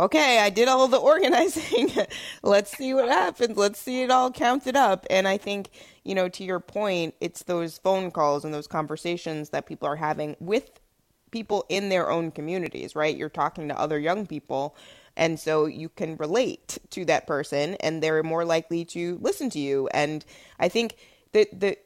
okay, 0.00 0.38
I 0.38 0.50
did 0.50 0.66
all 0.66 0.88
the 0.88 0.96
organizing. 0.96 1.90
Let's 2.42 2.76
see 2.76 2.94
what 2.94 3.08
happens. 3.08 3.56
Let's 3.56 3.78
see 3.78 4.02
it 4.02 4.10
all 4.10 4.30
counted 4.30 4.74
up. 4.74 5.06
And 5.10 5.28
I 5.28 5.36
think, 5.36 5.70
you 6.04 6.14
know, 6.14 6.28
to 6.30 6.42
your 6.42 6.58
point, 6.58 7.14
it's 7.20 7.42
those 7.42 7.78
phone 7.78 8.10
calls 8.10 8.44
and 8.44 8.52
those 8.52 8.66
conversations 8.66 9.50
that 9.50 9.66
people 9.66 9.86
are 9.86 9.96
having 9.96 10.36
with 10.40 10.70
people 11.30 11.66
in 11.68 11.90
their 11.90 12.10
own 12.10 12.30
communities, 12.30 12.96
right? 12.96 13.16
You're 13.16 13.28
talking 13.28 13.68
to 13.68 13.78
other 13.78 13.98
young 13.98 14.26
people 14.26 14.74
and 15.16 15.38
so 15.38 15.66
you 15.66 15.88
can 15.90 16.16
relate 16.16 16.78
to 16.90 17.04
that 17.04 17.26
person 17.26 17.74
and 17.80 18.02
they're 18.02 18.22
more 18.22 18.44
likely 18.44 18.84
to 18.86 19.18
listen 19.20 19.50
to 19.50 19.58
you. 19.58 19.88
And 19.92 20.24
I 20.58 20.68
think 20.68 20.96
that 21.32 21.60
the 21.60 21.76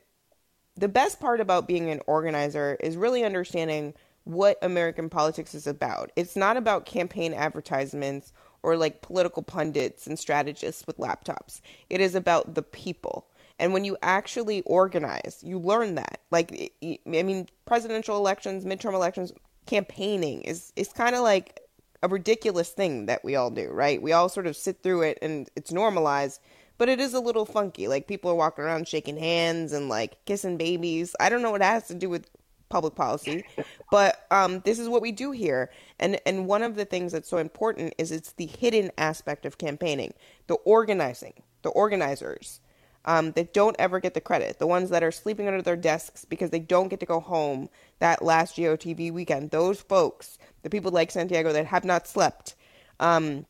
the 0.76 0.88
best 0.88 1.20
part 1.20 1.40
about 1.40 1.68
being 1.68 1.88
an 1.90 2.00
organizer 2.06 2.76
is 2.80 2.96
really 2.96 3.22
understanding 3.22 3.94
what 4.24 4.58
American 4.62 5.08
politics 5.08 5.54
is 5.54 5.66
about. 5.66 6.10
It's 6.16 6.36
not 6.36 6.56
about 6.56 6.86
campaign 6.86 7.32
advertisements 7.32 8.32
or 8.62 8.76
like 8.76 9.02
political 9.02 9.42
pundits 9.42 10.06
and 10.06 10.18
strategists 10.18 10.86
with 10.86 10.96
laptops. 10.96 11.60
It 11.90 12.00
is 12.00 12.14
about 12.14 12.54
the 12.54 12.62
people. 12.62 13.26
And 13.58 13.72
when 13.72 13.84
you 13.84 13.96
actually 14.02 14.62
organize, 14.62 15.38
you 15.42 15.58
learn 15.58 15.94
that. 15.94 16.20
Like, 16.30 16.72
I 16.82 16.98
mean, 17.04 17.46
presidential 17.66 18.16
elections, 18.16 18.64
midterm 18.64 18.94
elections, 18.94 19.32
campaigning 19.66 20.42
is 20.42 20.72
is 20.76 20.88
kind 20.88 21.14
of 21.14 21.22
like 21.22 21.60
a 22.02 22.08
ridiculous 22.08 22.70
thing 22.70 23.06
that 23.06 23.24
we 23.24 23.34
all 23.36 23.50
do, 23.50 23.70
right? 23.70 24.02
We 24.02 24.12
all 24.12 24.28
sort 24.28 24.46
of 24.46 24.56
sit 24.56 24.82
through 24.82 25.02
it 25.02 25.18
and 25.22 25.48
it's 25.56 25.72
normalized, 25.72 26.40
but 26.76 26.88
it 26.88 27.00
is 27.00 27.14
a 27.14 27.20
little 27.20 27.46
funky. 27.46 27.88
Like 27.88 28.06
people 28.06 28.30
are 28.30 28.34
walking 28.34 28.64
around 28.64 28.88
shaking 28.88 29.16
hands 29.16 29.72
and 29.72 29.88
like 29.88 30.22
kissing 30.26 30.56
babies. 30.58 31.16
I 31.18 31.28
don't 31.28 31.40
know 31.40 31.50
what 31.50 31.62
it 31.62 31.64
has 31.64 31.88
to 31.88 31.94
do 31.94 32.10
with 32.10 32.28
public 32.74 32.96
policy, 32.96 33.44
but 33.92 34.26
um, 34.32 34.60
this 34.64 34.80
is 34.80 34.88
what 34.88 35.00
we 35.00 35.12
do 35.12 35.30
here. 35.30 35.70
And 36.00 36.20
and 36.26 36.48
one 36.48 36.64
of 36.64 36.74
the 36.74 36.84
things 36.84 37.12
that's 37.12 37.28
so 37.28 37.38
important 37.38 37.94
is 37.98 38.10
it's 38.10 38.32
the 38.32 38.46
hidden 38.46 38.90
aspect 38.98 39.46
of 39.46 39.58
campaigning, 39.58 40.12
the 40.48 40.56
organizing, 40.64 41.34
the 41.62 41.70
organizers. 41.70 42.60
Um, 43.06 43.32
that 43.32 43.52
don't 43.52 43.76
ever 43.78 44.00
get 44.00 44.14
the 44.14 44.22
credit. 44.22 44.58
The 44.58 44.66
ones 44.66 44.88
that 44.88 45.02
are 45.02 45.12
sleeping 45.12 45.46
under 45.46 45.60
their 45.60 45.76
desks 45.76 46.24
because 46.24 46.48
they 46.48 46.58
don't 46.58 46.88
get 46.88 47.00
to 47.00 47.06
go 47.06 47.20
home 47.20 47.68
that 47.98 48.22
last 48.22 48.56
GOTV 48.56 49.12
weekend. 49.12 49.50
Those 49.50 49.82
folks, 49.82 50.38
the 50.62 50.70
people 50.70 50.90
like 50.90 51.10
Santiago 51.10 51.52
that 51.52 51.66
have 51.66 51.84
not 51.84 52.08
slept, 52.08 52.54
um, 53.00 53.44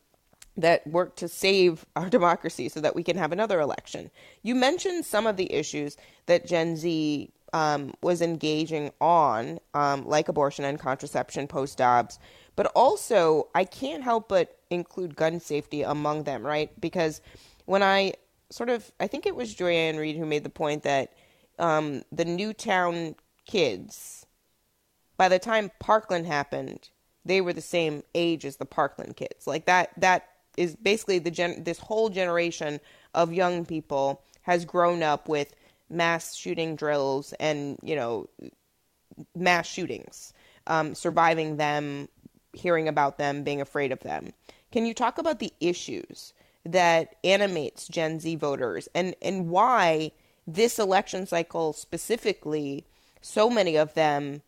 that 0.57 0.85
work 0.85 1.15
to 1.15 1.29
save 1.29 1.85
our 1.95 2.09
democracy 2.17 2.67
so 2.67 2.81
that 2.81 2.95
we 2.95 3.03
can 3.03 3.15
have 3.15 3.31
another 3.31 3.61
election. 3.61 4.11
You 4.43 4.55
mentioned 4.55 5.05
some 5.05 5.25
of 5.25 5.37
the 5.37 5.49
issues 5.53 5.95
that 6.25 6.45
Gen 6.45 6.75
Z 6.75 7.31
um, 7.55 7.93
was 8.01 8.21
engaging 8.21 8.91
on, 8.99 9.59
um, 9.73 10.05
like 10.05 10.27
abortion 10.27 10.65
and 10.65 10.77
contraception 10.77 11.47
post 11.47 11.77
Dobbs, 11.77 12.19
but 12.57 12.65
also 12.75 13.47
I 13.55 13.63
can't 13.63 14.03
help 14.03 14.27
but 14.27 14.59
include 14.69 15.15
gun 15.15 15.39
safety 15.39 15.81
among 15.81 16.25
them, 16.25 16.45
right? 16.45 16.69
Because 16.81 17.21
when 17.63 17.81
I 17.81 18.15
sort 18.49 18.69
of, 18.69 18.91
I 18.99 19.07
think 19.07 19.25
it 19.25 19.37
was 19.37 19.53
Joy-Ann 19.53 19.95
who 19.95 20.25
made 20.25 20.43
the 20.43 20.49
point 20.49 20.83
that 20.83 21.13
um, 21.57 22.01
the 22.11 22.25
Newtown 22.25 23.15
kids, 23.47 24.25
by 25.15 25.29
the 25.29 25.39
time 25.39 25.71
Parkland 25.79 26.27
happened, 26.27 26.89
they 27.23 27.39
were 27.39 27.53
the 27.53 27.61
same 27.61 28.03
age 28.13 28.43
as 28.43 28.57
the 28.57 28.65
Parkland 28.65 29.15
kids. 29.15 29.47
Like 29.47 29.63
that, 29.65 29.91
that 29.95 30.27
is 30.57 30.75
basically 30.75 31.19
the 31.19 31.31
gen- 31.31 31.63
this 31.63 31.79
whole 31.79 32.09
generation 32.09 32.81
of 33.13 33.31
young 33.31 33.65
people 33.65 34.21
has 34.41 34.65
grown 34.65 35.01
up 35.01 35.29
with 35.29 35.55
mass 35.89 36.35
shooting 36.35 36.75
drills 36.75 37.33
and 37.39 37.77
you 37.83 37.95
know 37.95 38.27
mass 39.35 39.67
shootings, 39.67 40.33
um, 40.67 40.95
surviving 40.95 41.57
them, 41.57 42.09
hearing 42.53 42.87
about 42.87 43.17
them, 43.17 43.43
being 43.43 43.61
afraid 43.61 43.91
of 43.91 43.99
them. 44.01 44.33
Can 44.71 44.85
you 44.85 44.93
talk 44.93 45.17
about 45.17 45.39
the 45.39 45.53
issues 45.59 46.33
that 46.65 47.15
animates 47.23 47.87
Gen 47.87 48.19
Z 48.19 48.35
voters 48.35 48.89
and 48.93 49.15
and 49.21 49.49
why 49.49 50.11
this 50.47 50.79
election 50.79 51.25
cycle 51.25 51.73
specifically, 51.73 52.85
so 53.21 53.49
many 53.49 53.75
of 53.75 53.93
them 53.93 54.41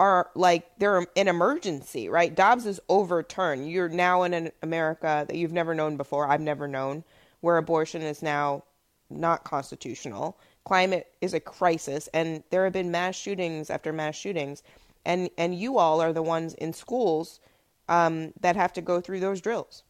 are 0.00 0.30
like 0.34 0.78
they're 0.78 1.06
an 1.16 1.28
emergency, 1.28 2.08
right? 2.08 2.34
Dobbs 2.34 2.66
is 2.66 2.80
overturned. 2.88 3.70
You're 3.70 3.88
now 3.88 4.22
in 4.22 4.34
an 4.34 4.50
America 4.62 5.24
that 5.26 5.36
you've 5.36 5.52
never 5.52 5.74
known 5.74 5.96
before. 5.96 6.28
I've 6.28 6.40
never 6.40 6.66
known 6.66 7.04
where 7.40 7.56
abortion 7.56 8.02
is 8.02 8.22
now 8.22 8.64
not 9.10 9.44
constitutional. 9.44 10.38
Climate 10.64 11.06
is 11.20 11.34
a 11.34 11.40
crisis, 11.40 12.08
and 12.14 12.42
there 12.50 12.64
have 12.64 12.72
been 12.72 12.90
mass 12.90 13.14
shootings 13.14 13.70
after 13.70 13.92
mass 13.92 14.14
shootings, 14.14 14.62
and 15.04 15.30
and 15.36 15.54
you 15.54 15.78
all 15.78 16.00
are 16.00 16.12
the 16.12 16.22
ones 16.22 16.54
in 16.54 16.72
schools 16.72 17.40
um, 17.88 18.32
that 18.40 18.56
have 18.56 18.72
to 18.74 18.82
go 18.82 19.00
through 19.00 19.20
those 19.20 19.40
drills. 19.40 19.84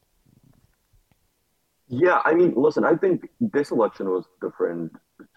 Yeah, 1.88 2.20
I 2.24 2.34
mean, 2.34 2.54
listen, 2.56 2.84
I 2.84 2.96
think 2.96 3.28
this 3.40 3.70
election 3.70 4.08
was 4.08 4.24
different, 4.40 4.92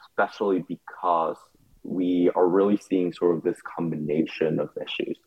especially 0.10 0.64
because 0.68 1.38
we 1.84 2.32
are 2.36 2.48
really 2.48 2.78
seeing 2.78 3.14
sort 3.14 3.38
of 3.38 3.44
this 3.44 3.58
combination 3.76 4.60
of 4.60 4.70
issues. 4.78 5.18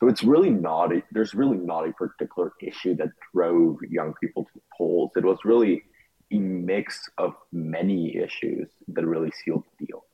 So 0.00 0.08
it's 0.08 0.24
really 0.24 0.50
not 0.50 0.92
a, 0.92 1.02
there's 1.12 1.34
really 1.34 1.56
not 1.56 1.88
a 1.88 1.92
particular 1.92 2.52
issue 2.60 2.96
that 2.96 3.08
drove 3.32 3.78
young 3.88 4.14
people 4.20 4.44
to 4.44 4.50
the 4.54 4.60
polls. 4.76 5.12
It 5.16 5.24
was 5.24 5.38
really 5.44 5.84
a 6.32 6.38
mix 6.38 7.08
of 7.18 7.34
many 7.52 8.16
issues 8.16 8.68
that 8.88 9.06
really 9.06 9.32
sealed 9.44 9.64
the 9.78 9.86
deal. 9.86 10.04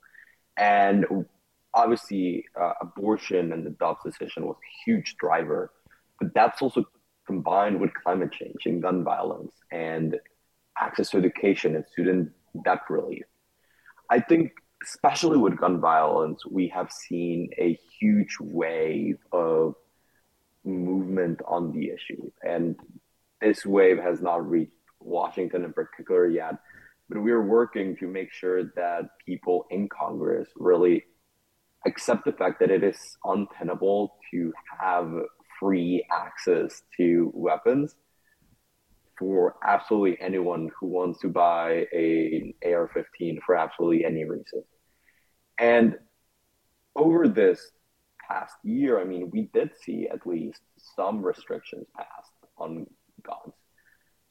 And 0.57 1.27
obviously, 1.75 2.45
uh, 2.61 2.73
abortion 2.81 3.53
and 3.53 3.65
the 3.65 3.71
Dobbs 3.71 4.01
decision 4.05 4.47
was 4.47 4.57
a 4.57 4.85
huge 4.85 5.17
driver, 5.17 5.73
but 6.19 6.35
that's 6.35 6.61
also 6.61 6.85
combined 7.27 7.81
with 7.81 7.95
climate 7.95 8.33
change 8.33 8.67
and 8.67 8.83
gun 8.83 9.05
violence 9.05 9.53
and 9.71 10.19
access 10.79 11.11
to 11.11 11.19
education 11.19 11.77
and 11.77 11.85
student 11.87 12.31
debt 12.65 12.81
relief. 12.89 13.25
I 14.11 14.21
think 14.21 14.53
especially 14.83 15.39
with 15.39 15.59
gun 15.59 15.81
violence, 15.81 16.45
we 16.47 16.69
have 16.69 16.91
seen 16.91 17.51
a 17.59 17.79
huge 17.99 18.37
wave 18.41 19.19
of 19.33 19.75
movement 20.65 21.41
on 21.47 21.73
the 21.73 21.91
issue. 21.91 22.31
And 22.43 22.77
this 23.41 23.65
wave 23.65 23.99
has 23.99 24.21
not 24.21 24.49
reached 24.49 24.73
Washington 25.01 25.65
in 25.65 25.73
particular 25.73 26.29
yet, 26.29 26.55
but 27.09 27.23
we're 27.23 27.43
working 27.43 27.97
to 27.97 28.07
make 28.07 28.33
sure 28.33 28.65
that 28.77 29.11
people 29.25 29.67
in 29.71 29.89
Congress 29.89 30.49
really 30.57 31.05
accept 31.87 32.25
the 32.25 32.33
fact 32.33 32.61
that 32.61 32.71
it 32.71 32.85
is 32.85 33.17
untenable 33.25 34.17
to 34.31 34.53
have 34.81 35.11
free 35.59 36.05
access 36.13 36.83
to 36.97 37.31
weapons 37.35 37.97
for 39.19 39.57
absolutely 39.67 40.19
anyone 40.21 40.71
who 40.79 40.87
wants 40.87 41.21
to 41.21 41.29
buy 41.29 41.87
a 41.93 42.55
AR-15 42.65 43.39
for 43.45 43.55
absolutely 43.55 44.05
any 44.05 44.25
reason. 44.25 44.65
And 45.59 45.97
over 46.97 47.29
this 47.29 47.71
past 48.27 48.55
year, 48.63 48.99
I 48.99 49.05
mean, 49.05 49.31
we 49.31 49.51
did 49.53 49.73
see 49.83 50.09
at 50.09 50.27
least 50.27 50.63
some 50.97 51.23
restrictions 51.23 51.87
passed 51.95 52.33
on 52.57 52.87
guns. 53.23 53.55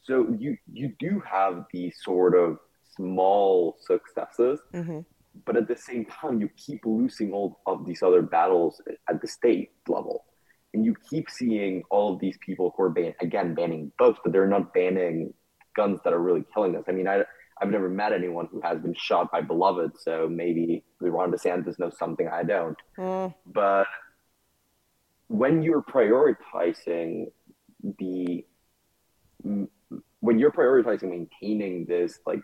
So 0.04 0.36
you 0.38 0.58
you 0.72 0.94
do 1.00 1.22
have 1.30 1.66
these 1.74 1.96
sort 2.04 2.36
of 2.36 2.58
small 2.96 3.78
successes, 3.80 4.60
mm-hmm. 4.74 5.00
but 5.46 5.56
at 5.56 5.68
the 5.68 5.76
same 5.76 6.06
time, 6.06 6.42
you 6.42 6.50
keep 6.58 6.86
losing 6.86 7.32
all 7.32 7.60
of 7.66 7.86
these 7.86 8.02
other 8.02 8.22
battles 8.22 8.82
at 9.10 9.22
the 9.22 9.28
state 9.28 9.72
level 9.88 10.26
and 10.74 10.86
you 10.86 10.96
keep 11.10 11.30
seeing 11.30 11.84
all 11.90 12.14
of 12.14 12.20
these 12.20 12.38
people 12.46 12.74
who 12.76 12.84
are 12.84 12.90
ban- 12.90 13.16
again 13.22 13.54
banning 13.54 13.92
boats, 13.98 14.20
but 14.24 14.32
they're 14.32 14.48
not 14.48 14.74
banning 14.74 15.34
guns 15.76 16.00
that 16.04 16.14
are 16.14 16.20
really 16.20 16.44
killing 16.54 16.76
us. 16.76 16.84
I 16.88 16.92
mean, 16.92 17.08
I 17.08 17.24
I've 17.62 17.70
never 17.70 17.90
met 17.90 18.14
anyone 18.14 18.48
who 18.52 18.62
has 18.62 18.80
been 18.80 18.96
shot 18.96 19.32
by 19.32 19.42
Beloved, 19.42 19.92
so 20.00 20.30
maybe 20.30 20.84
Ron 21.02 21.32
DeSantis 21.32 21.78
knows 21.78 21.98
something 21.98 22.28
I 22.28 22.44
don't. 22.44 22.78
Mm. 22.98 23.34
But 23.46 23.88
when 25.28 25.62
you're 25.62 25.84
prioritizing 25.84 27.32
the 27.98 28.46
when 30.22 30.40
you're 30.40 30.52
prioritizing 30.52 31.10
maintaining 31.10 31.86
this 31.86 32.20
like 32.26 32.42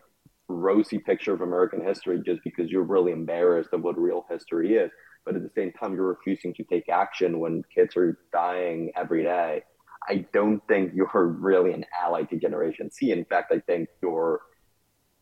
rosy 0.48 1.00
picture 1.00 1.34
of 1.34 1.42
American 1.42 1.84
history 1.84 2.22
just 2.26 2.42
because 2.44 2.70
you're 2.70 2.84
really 2.84 3.12
embarrassed 3.12 3.70
of 3.74 3.82
what 3.84 3.98
real 3.98 4.26
history 4.30 4.76
is, 4.76 4.92
but 5.26 5.36
at 5.36 5.42
the 5.42 5.50
same 5.56 5.72
time 5.74 5.96
you're 5.96 6.08
refusing 6.08 6.54
to 6.54 6.64
take 6.64 6.88
action 6.88 7.40
when 7.40 7.64
kids 7.74 7.98
are 7.98 8.18
dying 8.32 8.92
every 8.96 9.24
day 9.24 9.64
i 10.08 10.26
don't 10.34 10.62
think 10.68 10.92
you're 10.94 11.28
really 11.40 11.74
an 11.74 11.86
ally 12.04 12.24
to 12.24 12.38
generation 12.38 12.90
z. 12.92 13.12
In 13.12 13.26
fact 13.26 13.52
i 13.52 13.60
think 13.60 13.90
you're 14.02 14.42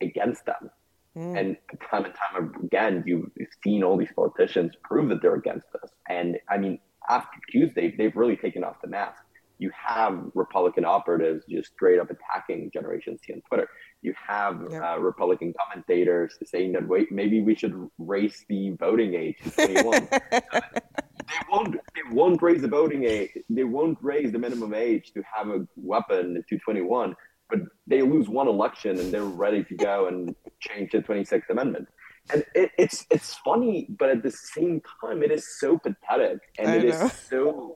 against 0.02 0.46
them. 0.46 0.70
Mm. 1.16 1.40
and 1.40 1.58
time 1.92 2.06
and 2.06 2.14
time 2.16 2.52
again 2.64 3.04
you've 3.06 3.30
seen 3.64 3.84
all 3.84 3.98
these 3.98 4.12
politicians 4.16 4.74
prove 4.84 5.10
that 5.10 5.22
they're 5.22 5.36
against 5.36 5.68
us. 5.82 5.92
And 6.10 6.38
i 6.50 6.58
mean 6.58 6.80
after 7.10 7.38
tuesday 7.52 7.94
they've 7.96 8.16
really 8.16 8.36
taken 8.36 8.64
off 8.64 8.82
the 8.82 8.88
mask 8.88 9.23
you 9.64 9.72
have 9.74 10.30
Republican 10.36 10.84
operatives 10.84 11.46
just 11.50 11.72
straight 11.72 11.98
up 11.98 12.10
attacking 12.12 12.70
Generation 12.72 13.18
Z 13.18 13.34
on 13.34 13.42
Twitter. 13.48 13.70
You 14.02 14.14
have 14.28 14.62
yeah. 14.70 14.96
uh, 14.96 14.98
Republican 14.98 15.54
commentators 15.58 16.38
saying 16.44 16.74
that 16.74 16.86
wait, 16.86 17.14
maybe 17.14 17.42
we 17.42 17.56
should 17.56 17.74
raise 17.98 18.44
the 18.50 18.72
voting 18.72 19.16
age 19.16 19.38
to 19.44 19.50
21. 19.52 20.10
they 20.32 21.42
won't. 21.50 21.76
They 21.96 22.06
won't 22.12 22.42
raise 22.42 22.62
the 22.62 22.68
voting 22.68 23.06
age. 23.06 23.32
They 23.50 23.64
won't 23.64 23.98
raise 24.02 24.34
the 24.34 24.40
minimum 24.40 24.74
age 24.74 25.14
to 25.14 25.24
have 25.34 25.48
a 25.48 25.66
weapon 25.78 26.44
to 26.50 26.58
21. 26.58 27.16
But 27.50 27.60
they 27.88 28.02
lose 28.02 28.28
one 28.28 28.50
election 28.50 29.00
and 29.00 29.14
they're 29.14 29.24
ready 29.24 29.64
to 29.64 29.76
go 29.76 30.08
and 30.08 30.36
change 30.60 30.92
the 30.92 31.00
26th 31.00 31.50
Amendment. 31.50 31.88
And 32.34 32.44
it, 32.54 32.72
it's 32.78 33.06
it's 33.10 33.36
funny, 33.46 33.88
but 33.98 34.10
at 34.10 34.24
the 34.24 34.32
same 34.32 34.82
time, 35.00 35.24
it 35.24 35.32
is 35.32 35.58
so 35.60 35.78
pathetic 35.78 36.40
and 36.58 36.70
I 36.70 36.76
it 36.76 36.90
know. 36.90 37.06
is 37.06 37.14
so 37.14 37.73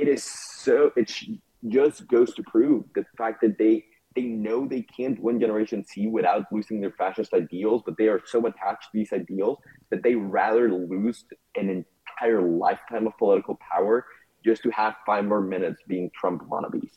it 0.00 0.08
is 0.08 0.24
so 0.24 0.92
it 0.96 1.12
just 1.68 2.08
goes 2.08 2.34
to 2.34 2.42
prove 2.44 2.84
the 2.94 3.04
fact 3.18 3.42
that 3.42 3.58
they 3.58 3.84
they 4.16 4.22
know 4.22 4.66
they 4.66 4.82
can't 4.82 5.20
win 5.22 5.38
Generation 5.38 5.84
Z 5.84 6.08
without 6.08 6.46
losing 6.50 6.80
their 6.80 6.90
fascist 6.92 7.32
ideals, 7.32 7.82
but 7.86 7.96
they 7.96 8.08
are 8.08 8.20
so 8.26 8.44
attached 8.46 8.84
to 8.84 8.98
these 8.98 9.12
ideals 9.12 9.58
that 9.90 10.02
they 10.02 10.16
rather 10.16 10.72
lose 10.72 11.24
an 11.56 11.84
entire 12.20 12.42
lifetime 12.42 13.06
of 13.06 13.16
political 13.18 13.56
power 13.72 14.04
just 14.44 14.62
to 14.62 14.70
have 14.70 14.94
five 15.06 15.24
more 15.24 15.40
minutes 15.40 15.80
being 15.86 16.10
Trump 16.18 16.42
wannabes. 16.48 16.90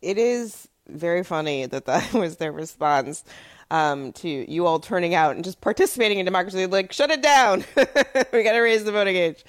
It 0.00 0.18
is 0.18 0.68
very 0.88 1.22
funny 1.22 1.66
that 1.66 1.84
that 1.84 2.12
was 2.14 2.38
their 2.38 2.52
response 2.52 3.24
um, 3.72 4.12
to 4.12 4.28
you 4.28 4.66
all 4.66 4.78
turning 4.78 5.14
out 5.14 5.34
and 5.34 5.42
just 5.42 5.60
participating 5.62 6.18
in 6.18 6.26
democracy. 6.26 6.66
Like, 6.66 6.92
shut 6.92 7.10
it 7.10 7.22
down. 7.22 7.64
we 7.76 8.42
got 8.44 8.52
to 8.52 8.60
raise 8.60 8.84
the 8.84 8.92
voting 8.92 9.16
age. 9.16 9.44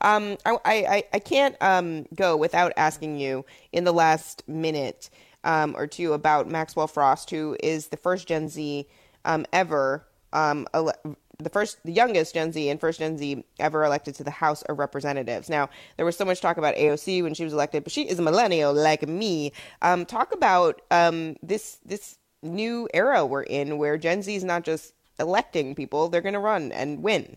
Um, 0.00 0.36
I, 0.44 0.58
I, 0.64 1.04
I 1.12 1.18
can't 1.20 1.56
um, 1.60 2.04
go 2.14 2.36
without 2.36 2.72
asking 2.76 3.18
you 3.18 3.46
in 3.72 3.84
the 3.84 3.92
last 3.92 4.42
minute 4.48 5.10
um, 5.44 5.76
or 5.78 5.86
two 5.86 6.12
about 6.12 6.48
Maxwell 6.48 6.88
Frost, 6.88 7.30
who 7.30 7.56
is 7.62 7.86
the 7.86 7.96
first 7.96 8.26
Gen 8.26 8.48
Z 8.48 8.84
um, 9.24 9.46
ever, 9.52 10.04
um, 10.32 10.66
ele- 10.74 10.92
the 11.38 11.50
first, 11.50 11.78
the 11.84 11.92
youngest 11.92 12.34
Gen 12.34 12.50
Z 12.50 12.68
and 12.68 12.80
first 12.80 12.98
Gen 12.98 13.16
Z 13.16 13.44
ever 13.60 13.84
elected 13.84 14.16
to 14.16 14.24
the 14.24 14.32
House 14.32 14.62
of 14.62 14.80
Representatives. 14.80 15.48
Now, 15.48 15.70
there 15.96 16.04
was 16.04 16.16
so 16.16 16.24
much 16.24 16.40
talk 16.40 16.56
about 16.56 16.74
AOC 16.74 17.22
when 17.22 17.32
she 17.32 17.44
was 17.44 17.52
elected, 17.52 17.84
but 17.84 17.92
she 17.92 18.08
is 18.08 18.18
a 18.18 18.22
millennial 18.22 18.74
like 18.74 19.06
me. 19.06 19.52
talk 19.80 20.34
about 20.34 20.82
this 20.90 21.78
this 21.84 22.18
new 22.42 22.88
era 22.94 23.24
we're 23.26 23.42
in 23.42 23.78
where 23.78 23.98
Gen 23.98 24.22
Z 24.22 24.34
is 24.34 24.44
not 24.44 24.62
just 24.64 24.94
electing 25.18 25.74
people, 25.74 26.08
they're 26.08 26.20
going 26.22 26.34
to 26.34 26.38
run 26.38 26.72
and 26.72 27.02
win. 27.02 27.36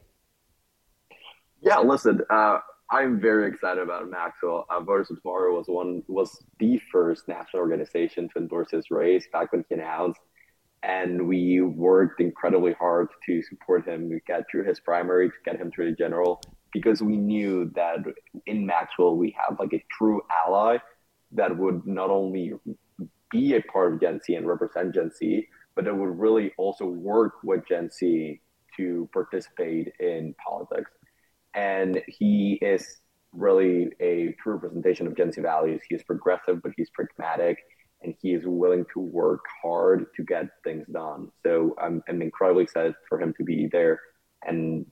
Yeah, 1.62 1.80
listen, 1.80 2.22
uh, 2.30 2.60
I'm 2.90 3.20
very 3.20 3.48
excited 3.48 3.82
about 3.82 4.10
Maxwell. 4.10 4.66
Uh, 4.70 4.82
Voters 4.82 5.12
of 5.12 5.22
Tomorrow 5.22 5.56
was 5.56 5.68
one 5.68 6.04
was 6.08 6.44
the 6.60 6.80
first 6.92 7.28
national 7.28 7.62
organization 7.62 8.30
to 8.30 8.40
endorse 8.40 8.72
his 8.72 8.92
race 8.92 9.26
back 9.32 9.52
when 9.52 9.64
he 9.70 9.76
announced, 9.76 10.20
and 10.84 11.28
we 11.28 11.62
worked 11.62 12.20
incredibly 12.20 12.74
hard 12.74 13.08
to 13.28 13.42
support 13.44 13.88
him, 13.88 14.10
to 14.10 14.20
get 14.28 14.44
through 14.50 14.66
his 14.66 14.80
primary, 14.80 15.30
to 15.30 15.36
get 15.46 15.58
him 15.58 15.72
through 15.72 15.92
the 15.92 15.96
general, 15.96 16.42
because 16.74 17.02
we 17.02 17.16
knew 17.16 17.72
that 17.76 18.00
in 18.46 18.66
Maxwell 18.66 19.16
we 19.16 19.36
have 19.40 19.60
like 19.60 19.74
a 19.74 19.84
true 19.92 20.22
ally 20.46 20.78
that 21.32 21.56
would 21.58 21.86
not 21.88 22.10
only 22.10 22.54
be 23.32 23.56
a 23.56 23.62
part 23.62 23.94
of 23.94 24.02
Gen 24.02 24.20
Z 24.24 24.34
and 24.36 24.48
represent 24.48 24.94
Gen 24.94 25.12
Z, 25.12 25.48
but 25.76 25.88
it 25.88 25.96
would 25.96 26.20
really 26.20 26.52
also 26.58 26.86
work 26.86 27.34
with 27.44 27.68
Gen 27.68 27.90
Z 27.90 28.40
to 28.78 29.10
participate 29.14 29.94
in 30.00 30.36
politics. 30.46 30.92
And 31.54 32.02
he 32.08 32.60
is 32.62 33.02
really 33.34 33.92
a 34.00 34.36
true 34.42 34.54
representation 34.54 35.08
of 35.08 35.16
Gen 35.16 35.32
Z 35.32 35.42
values. 35.42 35.82
He 35.88 35.96
is 35.96 36.04
progressive, 36.04 36.62
but 36.62 36.72
he's 36.78 36.90
pragmatic, 36.90 37.58
and 38.02 38.14
he 38.22 38.34
is 38.34 38.44
willing 38.46 38.86
to 38.94 39.00
work 39.00 39.42
hard 39.62 40.06
to 40.16 40.24
get 40.24 40.46
things 40.64 40.86
done. 40.92 41.30
So 41.44 41.76
I'm, 41.82 42.02
I'm 42.08 42.22
incredibly 42.22 42.64
excited 42.64 42.96
for 43.08 43.22
him 43.22 43.34
to 43.38 43.44
be 43.44 43.68
there, 43.72 44.00
and 44.46 44.86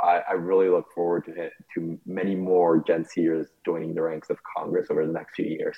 I, 0.00 0.22
I 0.28 0.32
really 0.32 0.68
look 0.68 0.86
forward 0.94 1.26
to 1.26 1.50
to 1.74 1.98
many 2.06 2.34
more 2.34 2.82
Gen 2.82 3.04
Zers 3.04 3.46
joining 3.64 3.94
the 3.94 4.02
ranks 4.02 4.30
of 4.30 4.38
Congress 4.56 4.88
over 4.90 5.06
the 5.06 5.12
next 5.12 5.34
few 5.34 5.46
years. 5.46 5.76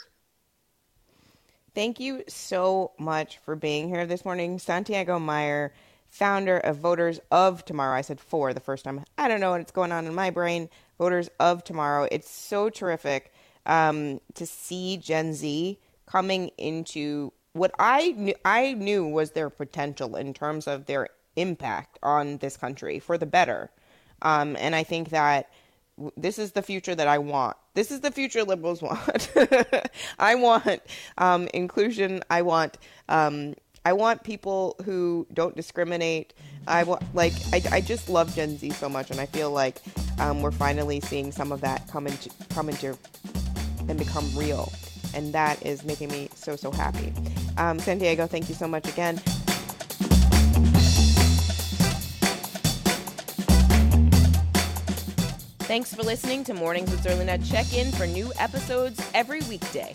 Thank 1.74 2.00
you 2.00 2.22
so 2.28 2.92
much 2.98 3.38
for 3.38 3.56
being 3.56 3.88
here 3.88 4.04
this 4.04 4.26
morning, 4.26 4.58
Santiago 4.58 5.18
Mayer, 5.18 5.72
founder 6.10 6.58
of 6.58 6.76
Voters 6.76 7.18
of 7.30 7.64
Tomorrow. 7.64 7.96
I 7.96 8.02
said 8.02 8.20
for 8.20 8.52
the 8.52 8.60
first 8.60 8.84
time. 8.84 9.02
I 9.16 9.26
don't 9.26 9.40
know 9.40 9.52
what's 9.52 9.72
going 9.72 9.90
on 9.90 10.06
in 10.06 10.14
my 10.14 10.28
brain. 10.28 10.68
Voters 10.98 11.30
of 11.40 11.64
Tomorrow. 11.64 12.08
It's 12.12 12.28
so 12.28 12.68
terrific 12.68 13.32
um, 13.64 14.20
to 14.34 14.44
see 14.44 14.98
Gen 14.98 15.32
Z 15.32 15.78
coming 16.04 16.48
into 16.58 17.32
what 17.54 17.70
I 17.78 18.12
knew, 18.18 18.34
I 18.44 18.74
knew 18.74 19.06
was 19.06 19.30
their 19.30 19.48
potential 19.48 20.14
in 20.16 20.34
terms 20.34 20.66
of 20.66 20.84
their 20.84 21.08
impact 21.36 21.98
on 22.02 22.36
this 22.36 22.58
country 22.58 22.98
for 22.98 23.16
the 23.16 23.24
better. 23.24 23.70
Um, 24.20 24.56
and 24.58 24.74
I 24.74 24.82
think 24.82 25.08
that 25.08 25.48
this 26.18 26.38
is 26.38 26.52
the 26.52 26.60
future 26.60 26.94
that 26.94 27.08
I 27.08 27.16
want. 27.16 27.56
This 27.74 27.90
is 27.90 28.00
the 28.00 28.10
future 28.10 28.44
liberals 28.44 28.82
want. 28.82 29.30
I 30.18 30.34
want 30.34 30.82
um, 31.16 31.48
inclusion. 31.54 32.22
I 32.28 32.42
want 32.42 32.76
um, 33.08 33.54
I 33.84 33.94
want 33.94 34.22
people 34.22 34.76
who 34.84 35.26
don't 35.32 35.56
discriminate. 35.56 36.34
I 36.66 36.84
want 36.84 37.02
like 37.14 37.32
I, 37.52 37.62
I 37.72 37.80
just 37.80 38.08
love 38.10 38.34
Gen 38.34 38.58
Z 38.58 38.70
so 38.70 38.88
much, 38.88 39.10
and 39.10 39.18
I 39.18 39.26
feel 39.26 39.50
like 39.50 39.78
um, 40.18 40.42
we're 40.42 40.50
finally 40.50 41.00
seeing 41.00 41.32
some 41.32 41.50
of 41.50 41.62
that 41.62 41.88
come 41.88 42.06
into 42.06 42.30
come 42.50 42.68
into 42.68 42.96
and 43.88 43.98
become 43.98 44.28
real, 44.36 44.70
and 45.14 45.32
that 45.32 45.64
is 45.64 45.82
making 45.82 46.10
me 46.10 46.28
so 46.34 46.56
so 46.56 46.70
happy. 46.70 47.12
Um, 47.56 47.78
Santiago, 47.78 48.26
thank 48.26 48.50
you 48.50 48.54
so 48.54 48.68
much 48.68 48.86
again. 48.86 49.18
Thanks 55.72 55.94
for 55.94 56.02
listening 56.02 56.44
to 56.44 56.52
Mornings 56.52 56.90
with 56.90 57.02
Zerlina. 57.02 57.42
Check 57.50 57.72
in 57.72 57.90
for 57.92 58.06
new 58.06 58.30
episodes 58.38 59.02
every 59.14 59.40
weekday. 59.48 59.94